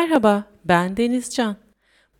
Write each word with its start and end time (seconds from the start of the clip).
Merhaba, 0.00 0.44
ben 0.64 0.96
Denizcan. 0.96 1.56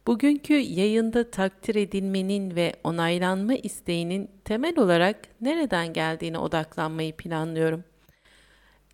Bugünkü 0.07 0.55
yayında 0.55 1.31
takdir 1.31 1.75
edilmenin 1.75 2.57
ve 2.57 2.73
onaylanma 2.85 3.55
isteğinin 3.55 4.31
temel 4.45 4.79
olarak 4.79 5.17
nereden 5.41 5.93
geldiğine 5.93 6.39
odaklanmayı 6.39 7.17
planlıyorum. 7.17 7.85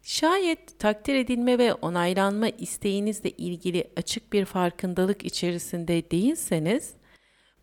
Şayet 0.03 0.79
takdir 0.79 1.15
edilme 1.15 1.59
ve 1.59 1.75
onaylanma 1.75 2.49
isteğinizle 2.49 3.31
ilgili 3.31 3.91
açık 3.97 4.33
bir 4.33 4.45
farkındalık 4.45 5.25
içerisinde 5.25 6.11
değilseniz, 6.11 6.95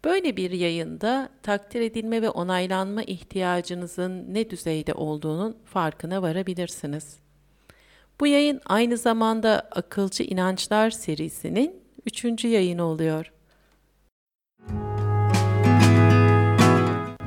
böyle 0.06 0.38
bir 0.38 0.52
yayında 0.52 1.30
takdir 1.44 1.82
edilme 1.82 2.22
ve 2.22 2.30
onaylanma 2.30 3.04
ihtiyacınızın 3.04 4.34
ne 4.34 4.50
düzeyde 4.50 4.94
olduğunun 4.94 5.58
farkına 5.66 6.22
varabilirsiniz. 6.22 7.23
Bu 8.20 8.28
yayın 8.28 8.62
aynı 8.66 8.98
zamanda 8.98 9.68
Akılcı 9.72 10.24
İnançlar 10.24 10.92
serisinin 10.92 11.84
üçüncü 12.06 12.48
yayını 12.48 12.84
oluyor. 12.84 13.32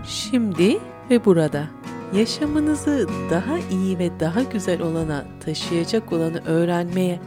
Şimdi 0.06 0.78
ve 1.10 1.24
burada 1.24 1.66
yaşamınızı 2.14 3.08
daha 3.30 3.58
iyi 3.58 3.98
ve 3.98 4.20
daha 4.20 4.42
güzel 4.42 4.82
olana 4.82 5.24
taşıyacak 5.44 6.12
olanı 6.12 6.44
öğrenmeye 6.46 7.20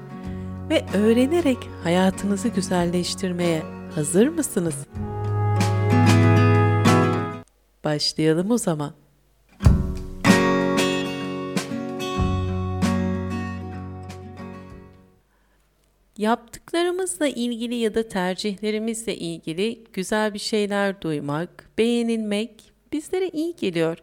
ve 0.70 0.86
öğrenerek 0.94 1.58
hayatınızı 1.84 2.48
güzelleştirmeye 2.48 3.64
hazır 3.96 4.28
mısınız? 4.28 4.76
Başlayalım 7.84 8.52
o 8.52 8.58
zaman. 8.58 8.94
Yaptıklarımızla 16.20 17.28
ilgili 17.28 17.76
ya 17.76 17.96
da 17.96 18.08
tercihlerimizle 18.08 19.18
ilgili 19.18 19.84
güzel 19.94 20.34
bir 20.34 20.40
şeyler 20.40 21.02
duymak, 21.02 21.70
beğenilmek 21.78 22.72
bizlere 22.92 23.30
iyi 23.30 23.56
geliyor. 23.56 23.98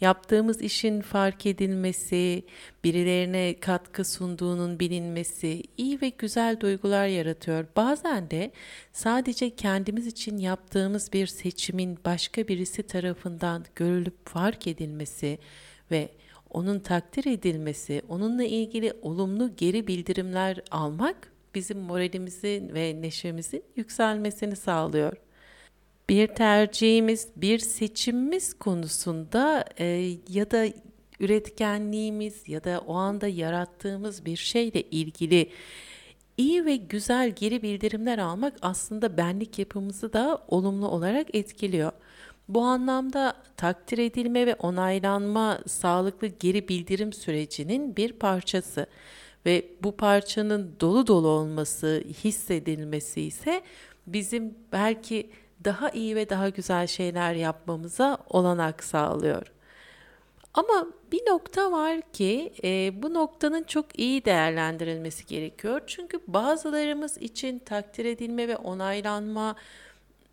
Yaptığımız 0.00 0.62
işin 0.62 1.00
fark 1.00 1.46
edilmesi, 1.46 2.42
birilerine 2.84 3.60
katkı 3.60 4.04
sunduğunun 4.04 4.80
bilinmesi 4.80 5.62
iyi 5.76 6.00
ve 6.00 6.08
güzel 6.08 6.60
duygular 6.60 7.06
yaratıyor. 7.06 7.66
Bazen 7.76 8.30
de 8.30 8.50
sadece 8.92 9.50
kendimiz 9.50 10.06
için 10.06 10.38
yaptığımız 10.38 11.12
bir 11.12 11.26
seçimin 11.26 11.98
başka 12.04 12.48
birisi 12.48 12.82
tarafından 12.82 13.64
görülüp 13.74 14.28
fark 14.28 14.66
edilmesi 14.66 15.38
ve 15.90 16.08
onun 16.50 16.78
takdir 16.78 17.24
edilmesi, 17.32 18.02
onunla 18.08 18.44
ilgili 18.44 18.92
olumlu 19.02 19.56
geri 19.56 19.86
bildirimler 19.86 20.60
almak 20.70 21.30
bizim 21.54 21.78
moralimizin 21.78 22.74
ve 22.74 23.02
neşemizin 23.02 23.64
yükselmesini 23.76 24.56
sağlıyor. 24.56 25.12
Bir 26.08 26.26
tercihimiz, 26.26 27.28
bir 27.36 27.58
seçimimiz 27.58 28.54
konusunda 28.54 29.64
e, 29.78 30.16
ya 30.28 30.50
da 30.50 30.66
üretkenliğimiz 31.20 32.48
ya 32.48 32.64
da 32.64 32.82
o 32.86 32.94
anda 32.94 33.28
yarattığımız 33.28 34.24
bir 34.24 34.36
şeyle 34.36 34.82
ilgili 34.82 35.50
iyi 36.36 36.64
ve 36.64 36.76
güzel 36.76 37.30
geri 37.30 37.62
bildirimler 37.62 38.18
almak 38.18 38.54
aslında 38.62 39.16
benlik 39.16 39.58
yapımızı 39.58 40.12
da 40.12 40.44
olumlu 40.48 40.88
olarak 40.88 41.34
etkiliyor. 41.34 41.92
Bu 42.48 42.62
anlamda 42.62 43.34
takdir 43.56 43.98
edilme 43.98 44.46
ve 44.46 44.54
onaylanma 44.54 45.58
sağlıklı 45.66 46.26
geri 46.26 46.68
bildirim 46.68 47.12
sürecinin 47.12 47.96
bir 47.96 48.12
parçası 48.12 48.86
ve 49.46 49.64
bu 49.82 49.96
parçanın 49.96 50.76
dolu 50.80 51.06
dolu 51.06 51.28
olması, 51.28 52.04
hissedilmesi 52.24 53.22
ise 53.22 53.62
bizim 54.06 54.54
belki 54.72 55.30
daha 55.64 55.90
iyi 55.90 56.16
ve 56.16 56.30
daha 56.30 56.48
güzel 56.48 56.86
şeyler 56.86 57.34
yapmamıza 57.34 58.18
olanak 58.28 58.84
sağlıyor. 58.84 59.52
Ama 60.54 60.86
bir 61.12 61.20
nokta 61.28 61.72
var 61.72 62.00
ki 62.12 62.52
e, 62.64 63.02
bu 63.02 63.14
noktanın 63.14 63.62
çok 63.62 63.98
iyi 63.98 64.24
değerlendirilmesi 64.24 65.26
gerekiyor. 65.26 65.80
Çünkü 65.86 66.20
bazılarımız 66.26 67.18
için 67.18 67.58
takdir 67.58 68.04
edilme 68.04 68.48
ve 68.48 68.56
onaylanma 68.56 69.56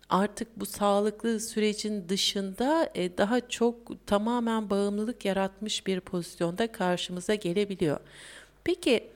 artık 0.08 0.60
bu 0.60 0.66
sağlıklı 0.66 1.40
sürecin 1.40 2.08
dışında 2.08 2.90
e, 2.94 3.18
daha 3.18 3.48
çok 3.48 4.06
tamamen 4.06 4.70
bağımlılık 4.70 5.24
yaratmış 5.24 5.86
bir 5.86 6.00
pozisyonda 6.00 6.72
karşımıza 6.72 7.34
gelebiliyor. 7.34 8.00
Peki 8.68 9.10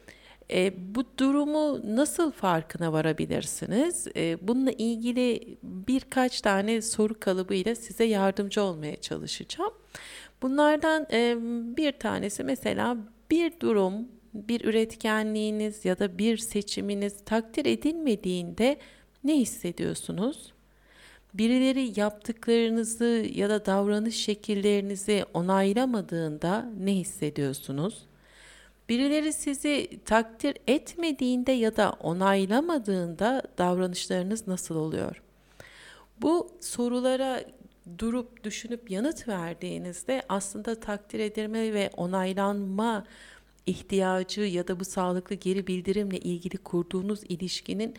e, 0.51 0.73
bu 0.95 1.05
durumu 1.19 1.97
nasıl 1.97 2.31
farkına 2.33 2.93
varabilirsiniz? 2.93 4.07
E, 4.17 4.49
bununla 4.49 4.71
ilgili 4.71 5.59
birkaç 5.63 6.41
tane 6.41 6.83
soru 6.83 7.21
kalıbıyla 7.21 7.75
size 7.75 8.05
yardımcı 8.05 8.63
olmaya 8.63 8.97
çalışacağım. 9.01 9.73
Bunlardan 10.43 11.07
e, 11.13 11.37
bir 11.77 11.93
tanesi 11.93 12.45
mesela 12.45 12.97
bir 13.31 13.61
durum, 13.61 14.09
bir 14.35 14.65
üretkenliğiniz 14.65 15.85
ya 15.85 15.99
da 15.99 16.19
bir 16.19 16.37
seçiminiz 16.37 17.25
takdir 17.25 17.67
edilmediğinde 17.67 18.77
ne 19.25 19.37
hissediyorsunuz? 19.37 20.53
Birileri 21.35 22.01
yaptıklarınızı 22.01 23.27
ya 23.35 23.51
da 23.51 23.67
davranış 23.67 24.17
şekillerinizi 24.17 25.25
onaylamadığında 25.35 26.71
ne 26.79 26.93
hissediyorsunuz? 26.93 28.07
Birileri 28.89 29.33
sizi 29.33 30.01
takdir 30.05 30.57
etmediğinde 30.67 31.53
ya 31.53 31.77
da 31.77 31.91
onaylamadığında 31.91 33.43
davranışlarınız 33.59 34.49
nasıl 34.49 34.77
oluyor? 34.77 35.23
Bu 36.23 36.51
sorulara 36.61 37.45
durup 37.99 38.45
düşünüp 38.45 38.91
yanıt 38.91 39.29
verdiğinizde 39.29 40.23
aslında 40.29 40.81
takdir 40.81 41.19
edilme 41.19 41.73
ve 41.73 41.91
onaylanma 41.97 43.05
ihtiyacı 43.67 44.41
ya 44.41 44.69
da 44.69 44.81
bu 44.81 44.85
sağlıklı 44.85 45.35
geri 45.35 45.67
bildirimle 45.67 46.19
ilgili 46.19 46.59
kurduğunuz 46.59 47.21
ilişkinin 47.29 47.95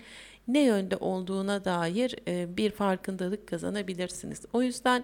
ne 0.47 0.59
yönde 0.59 0.97
olduğuna 0.97 1.65
dair 1.65 2.15
bir 2.57 2.71
farkındalık 2.71 3.47
kazanabilirsiniz. 3.47 4.41
O 4.53 4.61
yüzden 4.61 5.03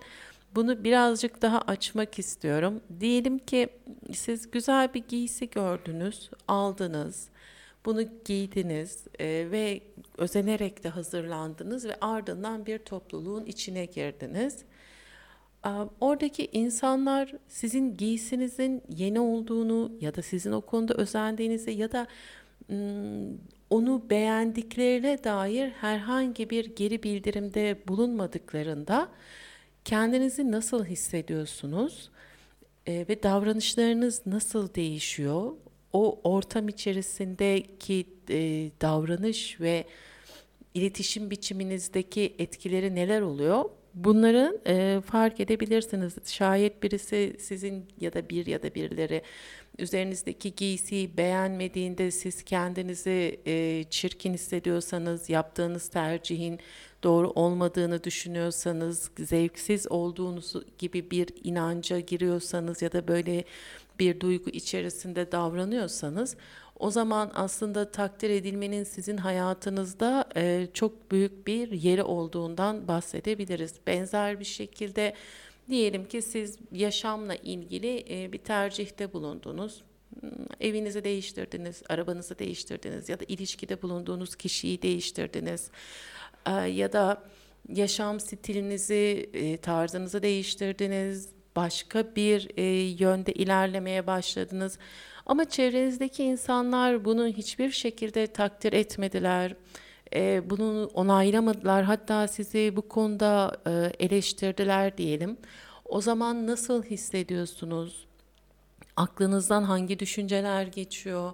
bunu 0.55 0.83
birazcık 0.83 1.41
daha 1.41 1.61
açmak 1.61 2.19
istiyorum. 2.19 2.81
Diyelim 2.99 3.39
ki 3.39 3.69
siz 4.13 4.51
güzel 4.51 4.93
bir 4.93 5.03
giysi 5.07 5.49
gördünüz, 5.49 6.29
aldınız. 6.47 7.29
Bunu 7.85 8.01
giydiniz 8.25 9.07
e, 9.19 9.25
ve 9.51 9.81
özenerek 10.17 10.83
de 10.83 10.89
hazırlandınız 10.89 11.85
ve 11.85 11.95
ardından 12.01 12.65
bir 12.65 12.77
topluluğun 12.77 13.45
içine 13.45 13.85
girdiniz. 13.85 14.57
Oradaki 16.01 16.49
insanlar 16.51 17.33
sizin 17.47 17.97
giysinizin 17.97 18.81
yeni 18.89 19.19
olduğunu 19.19 19.91
ya 20.01 20.15
da 20.15 20.21
sizin 20.21 20.51
o 20.51 20.61
konuda 20.61 20.93
özendiğinizi 20.93 21.71
ya 21.71 21.91
da 21.91 22.07
onu 23.69 24.09
beğendiklerine 24.09 25.23
dair 25.23 25.69
herhangi 25.69 26.49
bir 26.49 26.75
geri 26.75 27.03
bildirimde 27.03 27.77
bulunmadıklarında 27.87 29.09
Kendinizi 29.89 30.51
nasıl 30.51 30.85
hissediyorsunuz 30.85 32.09
e, 32.87 33.05
ve 33.09 33.23
davranışlarınız 33.23 34.21
nasıl 34.25 34.73
değişiyor? 34.73 35.51
O 35.93 36.19
ortam 36.23 36.67
içerisindeki 36.67 38.07
e, 38.29 38.71
davranış 38.81 39.61
ve 39.61 39.85
iletişim 40.73 41.31
biçiminizdeki 41.31 42.35
etkileri 42.39 42.95
neler 42.95 43.21
oluyor? 43.21 43.65
Bunları 43.93 44.61
e, 44.67 45.01
fark 45.05 45.39
edebilirsiniz. 45.39 46.15
Şayet 46.25 46.83
birisi 46.83 47.35
sizin 47.39 47.85
ya 48.01 48.13
da 48.13 48.29
bir 48.29 48.45
ya 48.45 48.63
da 48.63 48.75
birileri 48.75 49.21
üzerinizdeki 49.79 50.55
giysiyi 50.55 51.17
beğenmediğinde 51.17 52.11
siz 52.11 52.43
kendinizi 52.43 53.39
e, 53.45 53.83
çirkin 53.89 54.33
hissediyorsanız, 54.33 55.29
yaptığınız 55.29 55.87
tercihin 55.89 56.59
doğru 57.03 57.29
olmadığını 57.29 58.03
düşünüyorsanız, 58.03 59.11
zevksiz 59.19 59.91
olduğunuz 59.91 60.53
gibi 60.77 61.11
bir 61.11 61.27
inanca 61.43 61.99
giriyorsanız 61.99 62.81
ya 62.81 62.91
da 62.91 63.07
böyle 63.07 63.43
bir 63.99 64.19
duygu 64.19 64.49
içerisinde 64.49 65.31
davranıyorsanız 65.31 66.35
o 66.79 66.91
zaman 66.91 67.31
aslında 67.35 67.91
takdir 67.91 68.29
edilmenin 68.29 68.83
sizin 68.83 69.17
hayatınızda 69.17 70.29
e, 70.35 70.67
çok 70.73 71.11
büyük 71.11 71.47
bir 71.47 71.71
yeri 71.71 72.03
olduğundan 72.03 72.87
bahsedebiliriz. 72.87 73.73
Benzer 73.87 74.39
bir 74.39 74.45
şekilde 74.45 75.13
diyelim 75.69 76.05
ki 76.05 76.21
siz 76.21 76.57
yaşamla 76.71 77.35
ilgili 77.35 78.05
e, 78.09 78.31
bir 78.31 78.37
tercihte 78.37 79.13
bulundunuz. 79.13 79.83
Hmm, 80.19 80.29
evinizi 80.59 81.03
değiştirdiniz, 81.03 81.83
arabanızı 81.89 82.39
değiştirdiniz 82.39 83.09
ya 83.09 83.19
da 83.19 83.25
ilişkide 83.27 83.81
bulunduğunuz 83.81 84.35
kişiyi 84.35 84.81
değiştirdiniz 84.81 85.71
e, 86.45 86.51
ya 86.51 86.93
da 86.93 87.23
yaşam 87.69 88.19
stilinizi, 88.19 89.29
e, 89.33 89.57
tarzınızı 89.57 90.23
değiştirdiniz, 90.23 91.29
başka 91.55 92.15
bir 92.15 92.49
e, 92.57 92.63
yönde 93.03 93.33
ilerlemeye 93.33 94.07
başladınız. 94.07 94.77
Ama 95.25 95.45
çevrenizdeki 95.45 96.23
insanlar 96.23 97.05
bunu 97.05 97.27
hiçbir 97.27 97.71
şekilde 97.71 98.27
takdir 98.27 98.73
etmediler. 98.73 99.55
E, 100.15 100.49
bunu 100.49 100.89
onaylamadılar. 100.93 101.83
Hatta 101.83 102.27
sizi 102.27 102.73
bu 102.75 102.89
konuda 102.89 103.57
e, 103.67 104.05
eleştirdiler 104.05 104.97
diyelim. 104.97 105.37
O 105.85 106.01
zaman 106.01 106.47
nasıl 106.47 106.83
hissediyorsunuz? 106.83 108.07
Aklınızdan 108.95 109.63
hangi 109.63 109.99
düşünceler 109.99 110.63
geçiyor? 110.63 111.33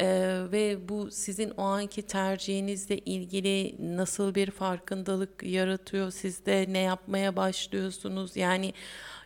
Ee, 0.00 0.42
ve 0.52 0.88
bu 0.88 1.10
sizin 1.10 1.50
o 1.50 1.62
anki 1.62 2.02
tercihinizle 2.02 2.98
ilgili 2.98 3.76
nasıl 3.96 4.34
bir 4.34 4.50
farkındalık 4.50 5.42
yaratıyor? 5.42 6.10
Sizde 6.10 6.66
ne 6.68 6.78
yapmaya 6.78 7.36
başlıyorsunuz? 7.36 8.36
Yani 8.36 8.72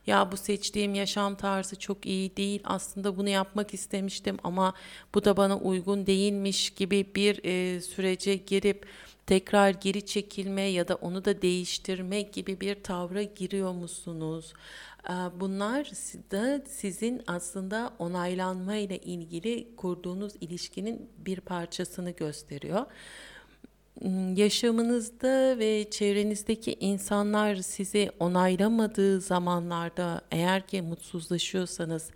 ya 0.06 0.32
bu 0.32 0.36
seçtiğim 0.36 0.94
yaşam 0.94 1.34
tarzı 1.34 1.76
çok 1.78 2.06
iyi 2.06 2.36
değil. 2.36 2.60
Aslında 2.64 3.16
bunu 3.16 3.28
yapmak 3.28 3.74
istemiştim 3.74 4.36
ama 4.44 4.74
bu 5.14 5.24
da 5.24 5.36
bana 5.36 5.58
uygun 5.58 6.06
değilmiş 6.06 6.70
gibi 6.70 7.06
bir 7.14 7.40
e, 7.44 7.80
sürece 7.80 8.36
girip 8.36 8.86
tekrar 9.26 9.70
geri 9.70 10.06
çekilme 10.06 10.62
ya 10.62 10.88
da 10.88 10.94
onu 10.94 11.24
da 11.24 11.42
değiştirme 11.42 12.22
gibi 12.22 12.60
bir 12.60 12.82
tavra 12.82 13.22
giriyor 13.22 13.72
musunuz? 13.72 14.52
Ee, 15.10 15.12
bunlar 15.40 15.84
da 16.30 16.60
sizin 16.68 17.22
aslında 17.26 17.92
onaylanma 17.98 18.76
ile 18.76 18.98
ilgili 18.98 19.76
kurduğunuz 19.76 20.32
ilişkinin 20.40 21.10
bir 21.18 21.40
parçasını 21.40 22.10
gösteriyor. 22.10 22.86
Hmm, 24.00 24.34
yaşamınızda 24.34 25.58
ve 25.58 25.90
çevrenizdeki 25.90 26.76
insanlar 26.80 27.56
sizi 27.56 28.10
onaylamadığı 28.20 29.20
zamanlarda 29.20 30.20
eğer 30.30 30.66
ki 30.66 30.82
mutsuzlaşıyorsanız, 30.82 32.10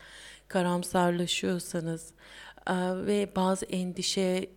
karamsarlaşıyorsanız 0.48 2.12
ve 3.06 3.28
bazı 3.36 3.66
endişeye 3.66 4.48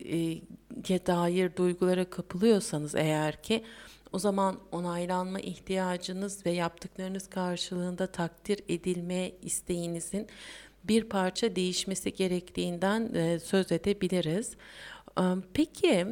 dair 1.07 1.55
duygulara 1.55 2.09
kapılıyorsanız 2.09 2.95
eğer 2.95 3.43
ki 3.43 3.63
o 4.13 4.19
zaman 4.19 4.59
onaylanma 4.71 5.39
ihtiyacınız 5.39 6.45
ve 6.45 6.51
yaptıklarınız 6.51 7.29
karşılığında 7.29 8.07
takdir 8.07 8.59
edilme 8.69 9.31
isteğinizin 9.41 10.27
bir 10.83 11.03
parça 11.03 11.55
değişmesi 11.55 12.13
gerektiğinden 12.13 13.13
e, 13.13 13.39
söz 13.39 13.71
edebiliriz. 13.71 14.55
Peki 15.53 16.07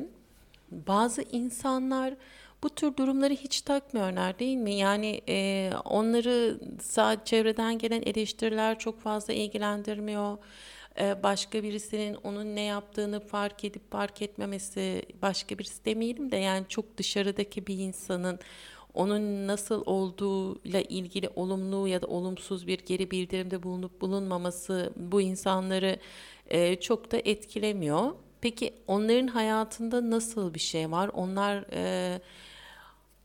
bazı 0.71 1.21
insanlar 1.21 2.13
bu 2.63 2.69
tür 2.69 2.97
durumları 2.97 3.33
hiç 3.33 3.61
takmıyorlar 3.61 4.39
değil 4.39 4.57
mi? 4.57 4.73
Yani 4.73 5.21
e, 5.29 5.71
onları 5.85 6.59
sadece 6.81 7.25
çevreden 7.25 7.77
gelen 7.77 8.01
eleştiriler 8.01 8.79
çok 8.79 9.01
fazla 9.01 9.33
ilgilendirmiyor. 9.33 10.37
E, 10.99 11.23
başka 11.23 11.63
birisinin 11.63 12.17
onun 12.23 12.55
ne 12.55 12.61
yaptığını 12.61 13.19
fark 13.19 13.63
edip 13.63 13.91
fark 13.91 14.21
etmemesi, 14.21 15.01
başka 15.21 15.59
birisi 15.59 15.85
demeyelim 15.85 16.31
de 16.31 16.37
yani 16.37 16.65
çok 16.69 16.97
dışarıdaki 16.97 17.67
bir 17.67 17.77
insanın 17.77 18.39
onun 18.93 19.47
nasıl 19.47 19.83
olduğuyla 19.85 20.81
ilgili 20.81 21.29
olumlu 21.35 21.87
ya 21.87 22.01
da 22.01 22.07
olumsuz 22.07 22.67
bir 22.67 22.79
geri 22.79 23.11
bildirimde 23.11 23.63
bulunup 23.63 24.01
bulunmaması 24.01 24.93
bu 24.95 25.21
insanları 25.21 25.99
e, 26.47 26.75
çok 26.79 27.11
da 27.11 27.17
etkilemiyor. 27.17 28.11
Peki 28.41 28.73
onların 28.87 29.27
hayatında 29.27 30.09
nasıl 30.09 30.53
bir 30.53 30.59
şey 30.59 30.91
var? 30.91 31.09
Onlar 31.13 31.65
e, 31.73 32.21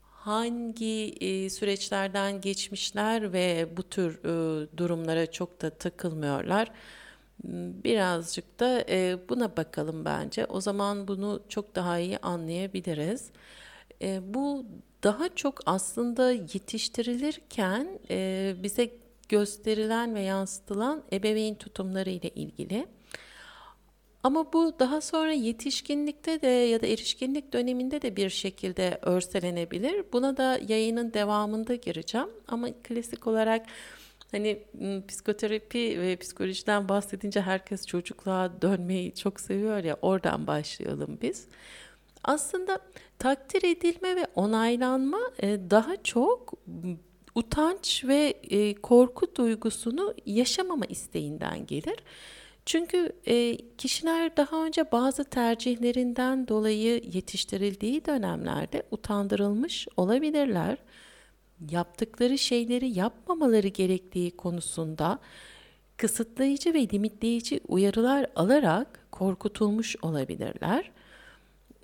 hangi 0.03 1.15
e, 1.21 1.51
süreçlerden 1.51 2.41
geçmişler 2.41 3.33
ve 3.33 3.69
bu 3.77 3.83
tür 3.83 4.19
e, 4.25 4.67
durumlara 4.77 5.31
çok 5.31 5.63
da 5.63 5.71
takılmıyorlar? 5.71 6.71
Birazcık 7.45 8.61
da 8.61 8.85
e, 8.89 9.19
buna 9.29 9.57
bakalım 9.57 10.05
bence. 10.05 10.47
O 10.47 10.61
zaman 10.61 11.09
bunu 11.09 11.43
çok 11.49 11.75
daha 11.75 11.99
iyi 11.99 12.19
anlayabiliriz. 12.19 13.31
E, 14.03 14.35
bu 14.35 14.67
daha 15.03 15.35
çok 15.35 15.61
aslında 15.67 16.33
yetiştirilirken 16.33 17.99
e, 18.11 18.55
bize 18.63 18.91
gösterilen 19.29 20.15
ve 20.15 20.21
yansıtılan 20.21 21.03
ebeveyn 21.13 21.55
tutumları 21.55 22.11
ile 22.11 22.29
ilgili. 22.29 22.87
Ama 24.23 24.53
bu 24.53 24.79
daha 24.79 25.01
sonra 25.01 25.33
yetişkinlikte 25.33 26.43
de 26.43 26.47
ya 26.47 26.83
da 26.83 26.87
erişkinlik 26.87 27.53
döneminde 27.53 28.03
de 28.03 28.17
bir 28.17 28.31
şekilde 28.31 28.99
örselenebilir. 29.03 30.05
Buna 30.13 30.37
da 30.37 30.61
yayının 30.69 31.15
devamında 31.15 31.75
gireceğim. 31.75 32.29
Ama 32.49 32.69
klasik 32.83 33.27
olarak 33.27 33.67
hani 34.31 34.63
psikoterapi 35.09 36.01
ve 36.01 36.17
psikolojiden 36.17 36.89
bahsedince 36.89 37.41
herkes 37.41 37.87
çocukluğa 37.87 38.63
dönmeyi 38.63 39.15
çok 39.15 39.41
seviyor 39.41 39.85
ya 39.85 39.97
oradan 40.03 40.47
başlayalım 40.47 41.19
biz. 41.23 41.47
Aslında 42.25 42.79
takdir 43.19 43.63
edilme 43.63 44.17
ve 44.17 44.27
onaylanma 44.35 45.21
daha 45.43 46.03
çok 46.03 46.53
utanç 47.35 48.05
ve 48.05 48.35
korku 48.83 49.35
duygusunu 49.37 50.15
yaşamama 50.27 50.85
isteğinden 50.87 51.67
gelir. 51.67 51.97
Çünkü 52.67 53.13
e, 53.27 53.57
kişiler 53.79 54.37
daha 54.37 54.65
önce 54.65 54.93
bazı 54.93 55.25
tercihlerinden 55.25 56.49
dolayı 56.49 57.03
yetiştirildiği 57.13 58.05
dönemlerde 58.05 58.83
utandırılmış 58.91 59.89
olabilirler. 59.97 60.79
Yaptıkları 61.71 62.39
şeyleri 62.39 62.99
yapmamaları 62.99 63.69
gerektiği 63.69 64.31
konusunda 64.31 65.19
kısıtlayıcı 65.97 66.75
ve 66.75 66.89
limitleyici 66.89 67.61
uyarılar 67.69 68.27
alarak 68.37 69.07
korkutulmuş 69.11 69.97
olabilirler. 70.03 70.91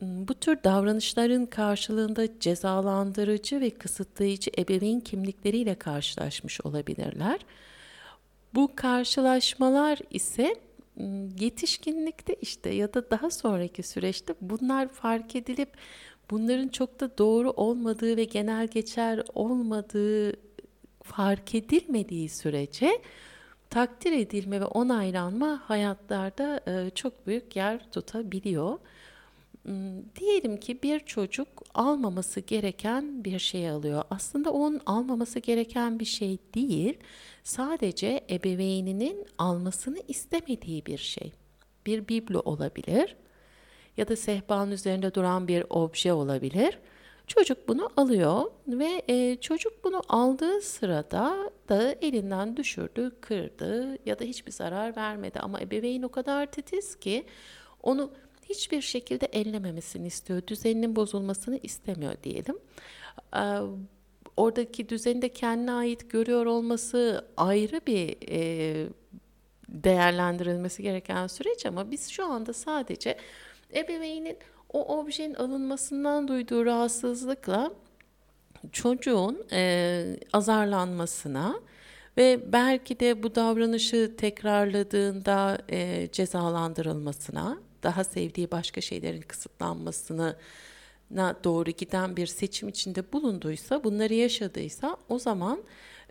Bu 0.01 0.35
tür 0.35 0.65
davranışların 0.65 1.47
karşılığında 1.47 2.41
cezalandırıcı 2.41 3.61
ve 3.61 3.71
kısıtlayıcı 3.71 4.51
ebeveyn 4.59 5.01
kimlikleriyle 5.01 5.75
karşılaşmış 5.75 6.61
olabilirler. 6.61 7.41
Bu 8.55 8.71
karşılaşmalar 8.77 9.99
ise 10.11 10.57
yetişkinlikte 11.41 12.35
işte 12.35 12.71
ya 12.71 12.95
da 12.95 13.11
daha 13.11 13.31
sonraki 13.31 13.83
süreçte 13.83 14.35
bunlar 14.41 14.89
fark 14.89 15.37
edilip 15.37 15.69
bunların 16.33 16.69
çok 16.69 17.01
da 17.01 17.19
doğru 17.19 17.51
olmadığı 17.51 18.17
ve 18.17 18.25
genel 18.25 18.67
geçer 18.67 19.23
olmadığı 19.35 20.33
fark 21.03 21.55
edilmediği 21.55 22.29
sürece 22.29 23.03
takdir 23.71 24.13
edilme 24.13 24.61
ve 24.61 24.65
onaylanma 24.65 25.63
hayatlarda 25.65 26.61
çok 26.95 27.27
büyük 27.27 27.57
yer 27.57 27.91
tutabiliyor. 27.91 28.79
Diyelim 30.21 30.57
ki 30.57 30.83
bir 30.83 31.01
çocuk 31.01 31.49
almaması 31.75 32.41
gereken 32.41 33.25
bir 33.25 33.39
şey 33.39 33.71
alıyor. 33.71 34.03
Aslında 34.11 34.53
onun 34.53 34.81
almaması 34.87 35.39
gereken 35.39 36.01
bir 36.01 36.05
şey 36.05 36.39
değil. 36.55 36.99
Sadece 37.45 38.25
ebeveyninin 38.31 39.27
almasını 39.39 39.99
istemediği 40.09 40.87
bir 40.87 40.99
şey. 40.99 41.33
Bir 41.87 42.09
biblo 42.09 42.41
olabilir 42.41 43.17
ya 43.97 44.09
da 44.09 44.17
sehpanın 44.17 44.71
üzerinde 44.71 45.15
duran 45.15 45.49
bir 45.49 45.65
obje 45.71 46.13
olabilir. 46.13 46.79
Çocuk 47.27 47.69
bunu 47.69 47.91
alıyor 47.97 48.45
ve 48.69 49.03
e, 49.09 49.37
çocuk 49.37 49.85
bunu 49.85 50.03
aldığı 50.09 50.61
sırada 50.61 51.51
da 51.69 51.93
elinden 51.93 52.57
düşürdü, 52.57 53.13
kırdı 53.21 53.99
ya 54.07 54.19
da 54.19 54.25
hiçbir 54.25 54.53
zarar 54.53 54.97
vermedi. 54.97 55.41
Ama 55.41 55.61
ebeveyn 55.61 56.03
o 56.03 56.09
kadar 56.09 56.47
titiz 56.47 56.97
ki 56.97 57.25
onu 57.83 58.11
hiçbir 58.49 58.81
şekilde 58.81 59.27
ellememesini 59.27 60.07
istiyor. 60.07 60.43
Düzeninin 60.47 60.97
bozulmasını 60.97 61.59
istemiyor 61.63 62.15
diyelim. 62.23 62.59
Ee, 63.37 63.41
oradaki 64.37 64.89
düzeni 64.89 65.23
de 65.23 65.29
kendine 65.29 65.73
ait 65.73 66.11
görüyor 66.11 66.47
olması 66.47 67.27
ayrı 67.37 67.81
bir 67.87 68.17
e, 68.29 68.89
değerlendirilmesi 69.69 70.83
gereken 70.83 71.27
süreç 71.27 71.67
ama 71.67 71.91
biz 71.91 72.09
şu 72.09 72.27
anda 72.27 72.53
sadece 72.53 73.17
ebeveynin 73.75 74.37
o 74.73 74.99
objenin 74.99 75.35
alınmasından 75.35 76.29
duyduğu 76.29 76.65
rahatsızlıkla 76.65 77.73
çocuğun 78.73 79.47
e, 79.53 80.05
azarlanmasına 80.33 81.61
ve 82.17 82.53
belki 82.53 83.01
de 83.01 83.23
bu 83.23 83.35
davranışı 83.35 84.17
tekrarladığında 84.17 85.59
e, 85.69 86.09
cezalandırılmasına, 86.13 87.59
daha 87.83 88.05
sevdiği 88.05 88.51
başka 88.51 88.81
şeylerin 88.81 89.21
kısıtlanmasını 89.21 90.37
doğru 91.45 91.71
giden 91.71 92.17
bir 92.17 92.27
seçim 92.27 92.69
içinde 92.69 93.13
bulunduysa, 93.13 93.85
bunları 93.85 94.15
yaşadıysa 94.15 94.97
o 95.09 95.19
zaman 95.19 95.63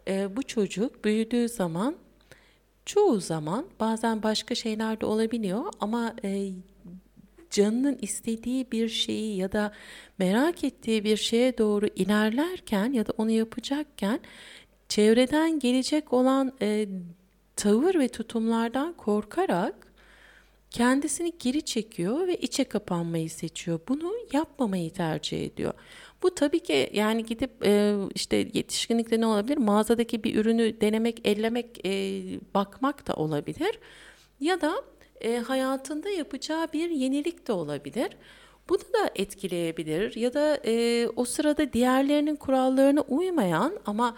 e, 0.08 0.36
bu 0.36 0.44
çocuk 0.44 1.06
büyüdüğü 1.06 1.50
zaman 1.50 1.96
çoğu 2.86 3.20
zaman 3.20 3.66
bazen 3.80 4.24
başka 4.24 4.56
şeyler 4.56 5.02
de 5.02 5.06
olabiliyor 5.06 5.64
ama 5.80 6.16
e, 6.24 6.52
canının 7.52 7.98
istediği 8.02 8.72
bir 8.72 8.90
şeyi 8.90 9.38
ya 9.38 9.52
da 9.52 9.72
merak 10.18 10.64
ettiği 10.64 11.04
bir 11.04 11.18
şeye 11.18 11.58
doğru 11.58 11.88
ilerlerken 11.96 12.94
ya 12.94 13.08
da 13.08 13.14
onu 13.18 13.32
yapacakken 13.32 14.20
çevreden 14.90 15.60
gelecek 15.60 16.14
olan 16.14 16.54
e, 16.62 16.88
tavır 17.56 17.96
ve 17.96 18.08
tutumlardan 18.08 18.94
korkarak 18.94 19.92
kendisini 20.70 21.34
geri 21.40 21.62
çekiyor 21.62 22.28
ve 22.28 22.36
içe 22.36 22.64
kapanmayı 22.64 23.30
seçiyor. 23.30 23.80
Bunu 23.88 24.14
yapmamayı 24.34 24.94
tercih 24.94 25.46
ediyor. 25.46 25.74
Bu 26.24 26.36
tabii 26.36 26.60
ki 26.60 26.90
yani 26.94 27.26
gidip 27.26 27.66
e, 27.66 27.96
işte 28.16 28.36
yetişkinlikte 28.54 29.22
ne 29.22 29.26
olabilir? 29.26 29.58
Mağazadaki 29.58 30.24
bir 30.24 30.36
ürünü 30.36 30.82
denemek, 30.82 31.28
ellemek, 31.28 31.86
e, 31.86 32.22
bakmak 32.54 33.08
da 33.08 33.14
olabilir. 33.14 33.80
Ya 34.40 34.62
da 34.62 34.84
e, 35.22 35.38
hayatında 35.38 36.10
yapacağı 36.10 36.68
bir 36.74 36.90
yenilik 36.90 37.48
de 37.48 37.54
olabilir. 37.54 38.10
Bunu 38.70 38.80
da 38.80 39.10
etkileyebilir 39.16 40.16
ya 40.16 40.34
da 40.34 40.60
e, 40.66 41.08
o 41.16 41.26
sırada 41.26 41.74
diğerlerinin 41.74 42.36
kurallarına 42.36 43.02
uymayan 43.02 43.80
ama 43.86 44.18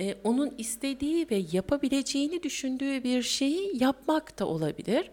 e, 0.00 0.14
onun 0.24 0.54
istediği 0.58 1.30
ve 1.30 1.42
yapabileceğini 1.52 2.42
düşündüğü 2.42 3.04
bir 3.04 3.22
şeyi 3.22 3.82
yapmak 3.82 4.38
da 4.38 4.46
olabilir. 4.46 5.10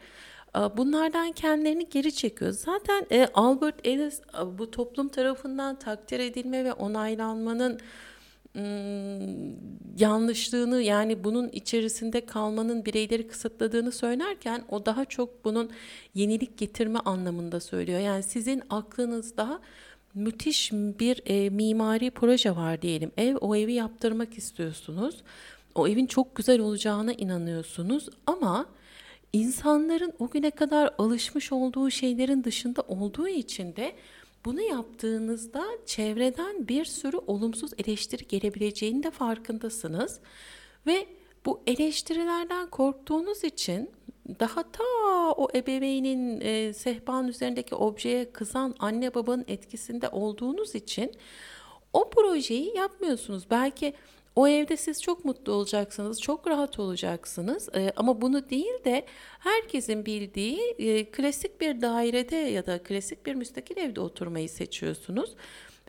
Bunlardan 0.77 1.31
kendilerini 1.31 1.89
geri 1.89 2.15
çekiyor. 2.15 2.51
Zaten 2.51 3.05
e, 3.11 3.27
Albert 3.33 3.87
Ellis 3.87 4.19
e, 4.19 4.57
bu 4.57 4.71
toplum 4.71 5.09
tarafından 5.09 5.79
takdir 5.79 6.19
edilme 6.19 6.65
ve 6.65 6.73
onaylanmanın 6.73 7.79
yanlışlığını 9.97 10.81
yani 10.81 11.23
bunun 11.23 11.49
içerisinde 11.49 12.25
kalmanın 12.25 12.85
bireyleri 12.85 13.27
kısıtladığını 13.27 13.91
söylerken 13.91 14.63
o 14.69 14.85
daha 14.85 15.05
çok 15.05 15.45
bunun 15.45 15.69
yenilik 16.15 16.57
getirme 16.57 16.99
anlamında 16.99 17.59
söylüyor. 17.59 17.99
Yani 17.99 18.23
sizin 18.23 18.63
aklınızda 18.69 19.59
müthiş 20.13 20.71
bir 20.73 21.21
e, 21.25 21.49
mimari 21.49 22.11
proje 22.11 22.55
var 22.55 22.81
diyelim. 22.81 23.11
Ev 23.17 23.35
o 23.35 23.55
evi 23.55 23.73
yaptırmak 23.73 24.37
istiyorsunuz. 24.37 25.15
O 25.75 25.87
evin 25.87 26.05
çok 26.05 26.35
güzel 26.35 26.59
olacağına 26.59 27.13
inanıyorsunuz 27.13 28.09
ama 28.25 28.65
insanların 29.33 30.13
o 30.19 30.29
güne 30.29 30.51
kadar 30.51 30.89
alışmış 30.97 31.51
olduğu 31.51 31.91
şeylerin 31.91 32.43
dışında 32.43 32.81
olduğu 32.81 33.27
için 33.27 33.75
de 33.75 33.95
bunu 34.45 34.61
yaptığınızda 34.61 35.65
çevreden 35.85 36.67
bir 36.67 36.85
sürü 36.85 37.17
olumsuz 37.17 37.71
eleştiri 37.77 38.27
gelebileceğini 38.27 39.03
de 39.03 39.11
farkındasınız. 39.11 40.19
Ve 40.87 41.07
bu 41.45 41.61
eleştirilerden 41.67 42.69
korktuğunuz 42.69 43.43
için 43.43 43.91
daha 44.39 44.71
ta 44.71 44.83
o 45.37 45.47
ebeveynin 45.53 46.41
e, 46.41 46.73
sehpanın 46.73 47.27
üzerindeki 47.27 47.75
objeye 47.75 48.31
kızan 48.31 48.75
anne 48.79 49.13
babanın 49.13 49.45
etkisinde 49.47 50.09
olduğunuz 50.09 50.75
için 50.75 51.11
o 51.93 52.09
projeyi 52.09 52.77
yapmıyorsunuz. 52.77 53.43
Belki 53.51 53.93
o 54.37 54.47
evde 54.47 54.77
siz 54.77 55.01
çok 55.01 55.25
mutlu 55.25 55.53
olacaksınız, 55.53 56.21
çok 56.21 56.47
rahat 56.47 56.79
olacaksınız. 56.79 57.69
E, 57.75 57.91
ama 57.95 58.21
bunu 58.21 58.49
değil 58.49 58.83
de 58.85 59.05
herkesin 59.39 60.05
bildiği 60.05 60.59
e, 60.79 61.05
klasik 61.05 61.61
bir 61.61 61.81
dairede 61.81 62.35
ya 62.35 62.65
da 62.65 62.83
klasik 62.83 63.25
bir 63.25 63.35
müstakil 63.35 63.77
evde 63.77 64.01
oturmayı 64.01 64.49
seçiyorsunuz. 64.49 65.35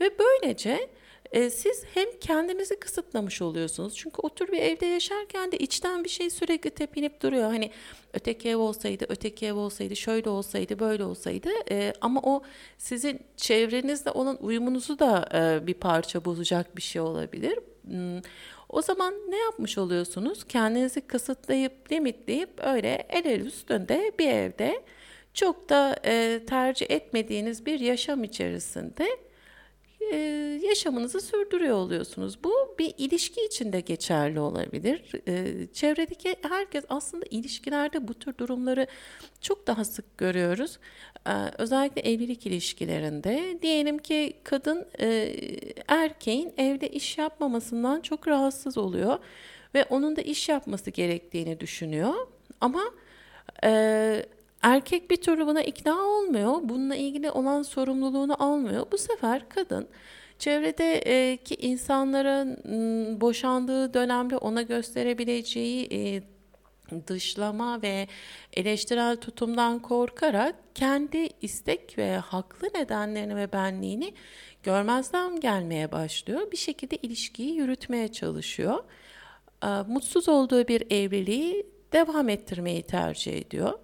Ve 0.01 0.11
böylece 0.19 0.91
e, 1.33 1.51
siz 1.51 1.85
hem 1.95 2.09
kendinizi 2.21 2.81
kısıtlamış 2.81 3.43
oluyorsunuz. 3.43 3.97
Çünkü 3.97 4.17
otur 4.23 4.49
bir 4.49 4.59
evde 4.59 4.87
yaşarken 4.87 5.53
de 5.53 5.59
içten 5.59 6.05
bir 6.05 6.09
şey 6.09 6.31
sürekli 6.31 6.71
tepinip 6.71 7.23
duruyor. 7.23 7.51
Hani 7.51 7.71
öteki 8.13 8.49
ev 8.49 8.57
olsaydı, 8.57 9.07
öteki 9.09 9.47
ev 9.47 9.55
olsaydı, 9.55 9.97
şöyle 9.97 10.31
olsaydı, 10.31 10.79
böyle 10.79 11.05
olsaydı. 11.05 11.49
E, 11.71 11.93
ama 12.01 12.21
o 12.23 12.43
sizin 12.79 13.21
çevrenizde 13.37 14.11
olan 14.11 14.39
uyumunuzu 14.41 14.99
da 14.99 15.29
e, 15.35 15.67
bir 15.67 15.75
parça 15.75 16.25
bozacak 16.25 16.77
bir 16.77 16.83
şey 16.83 17.03
olabilir. 17.03 17.59
Hmm, 17.89 18.21
o 18.69 18.83
zaman 18.83 19.15
ne 19.29 19.37
yapmış 19.39 19.79
oluyorsunuz? 19.79 20.45
Kendinizi 20.45 21.01
kısıtlayıp, 21.01 21.93
limitleyip 21.93 22.51
öyle 22.63 23.07
el 23.09 23.25
el 23.25 23.41
üstünde 23.41 24.13
bir 24.19 24.29
evde 24.29 24.83
çok 25.35 25.69
da 25.69 25.97
e, 26.05 26.41
tercih 26.47 26.91
etmediğiniz 26.91 27.67
bir 27.67 27.81
yaşam 27.81 28.25
içerisinde 28.25 29.09
yaşamınızı 30.63 31.21
sürdürüyor 31.21 31.77
oluyorsunuz. 31.77 32.45
Bu 32.45 32.75
bir 32.79 32.95
ilişki 32.99 33.41
içinde 33.45 33.81
geçerli 33.81 34.41
olabilir. 34.41 35.03
Çevredeki 35.73 36.37
herkes 36.49 36.85
aslında 36.89 37.25
ilişkilerde 37.31 38.09
bu 38.09 38.15
tür 38.15 38.39
durumları 38.39 38.87
çok 39.41 39.67
daha 39.67 39.85
sık 39.85 40.19
görüyoruz. 40.19 40.79
Özellikle 41.59 42.03
evlilik 42.03 42.47
ilişkilerinde 42.47 43.59
diyelim 43.63 43.99
ki 43.99 44.33
kadın 44.45 44.87
erkeğin 45.89 46.53
evde 46.57 46.89
iş 46.89 47.19
yapmamasından 47.19 48.01
çok 48.01 48.29
rahatsız 48.29 48.79
oluyor 48.79 49.19
ve 49.75 49.85
onun 49.85 50.17
da 50.17 50.21
iş 50.21 50.49
yapması 50.49 50.91
gerektiğini 50.91 51.61
düşünüyor. 51.61 52.15
Ama 52.61 52.83
Erkek 54.63 55.11
bir 55.11 55.17
türlü 55.17 55.47
buna 55.47 55.63
ikna 55.63 56.03
olmuyor. 56.03 56.61
Bununla 56.63 56.97
ilgili 56.97 57.31
olan 57.31 57.63
sorumluluğunu 57.63 58.43
almıyor. 58.43 58.87
Bu 58.93 58.99
sefer 58.99 59.49
kadın 59.49 59.89
çevredeki 60.39 61.55
insanların 61.55 62.59
boşandığı 63.21 63.95
dönemde 63.95 64.37
ona 64.37 64.63
gösterebileceği 64.63 65.89
e, 65.93 66.23
dışlama 67.07 67.83
ve 67.83 68.09
eleştirel 68.53 69.17
tutumdan 69.17 69.79
korkarak 69.79 70.55
kendi 70.75 71.29
istek 71.43 71.99
ve 71.99 72.17
haklı 72.17 72.69
nedenlerini 72.75 73.37
ve 73.37 73.53
benliğini 73.53 74.15
görmezden 74.63 75.41
gelmeye 75.41 75.93
başlıyor. 75.93 76.53
Bir 76.53 76.57
şekilde 76.57 76.97
ilişkiyi 76.97 77.55
yürütmeye 77.55 78.09
çalışıyor. 78.09 78.85
Mutsuz 79.87 80.29
olduğu 80.29 80.69
bir 80.69 80.91
evliliği 80.91 81.67
devam 81.93 82.29
ettirmeyi 82.29 82.83
tercih 82.83 83.33
ediyor. 83.33 83.79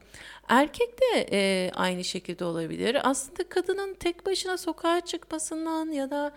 Erkek 0.48 1.00
de 1.00 1.26
e, 1.32 1.70
aynı 1.74 2.04
şekilde 2.04 2.44
olabilir. 2.44 2.96
Aslında 3.02 3.48
kadının 3.48 3.94
tek 3.94 4.26
başına 4.26 4.56
sokağa 4.56 5.00
çıkmasından 5.00 5.92
ya 5.92 6.10
da 6.10 6.32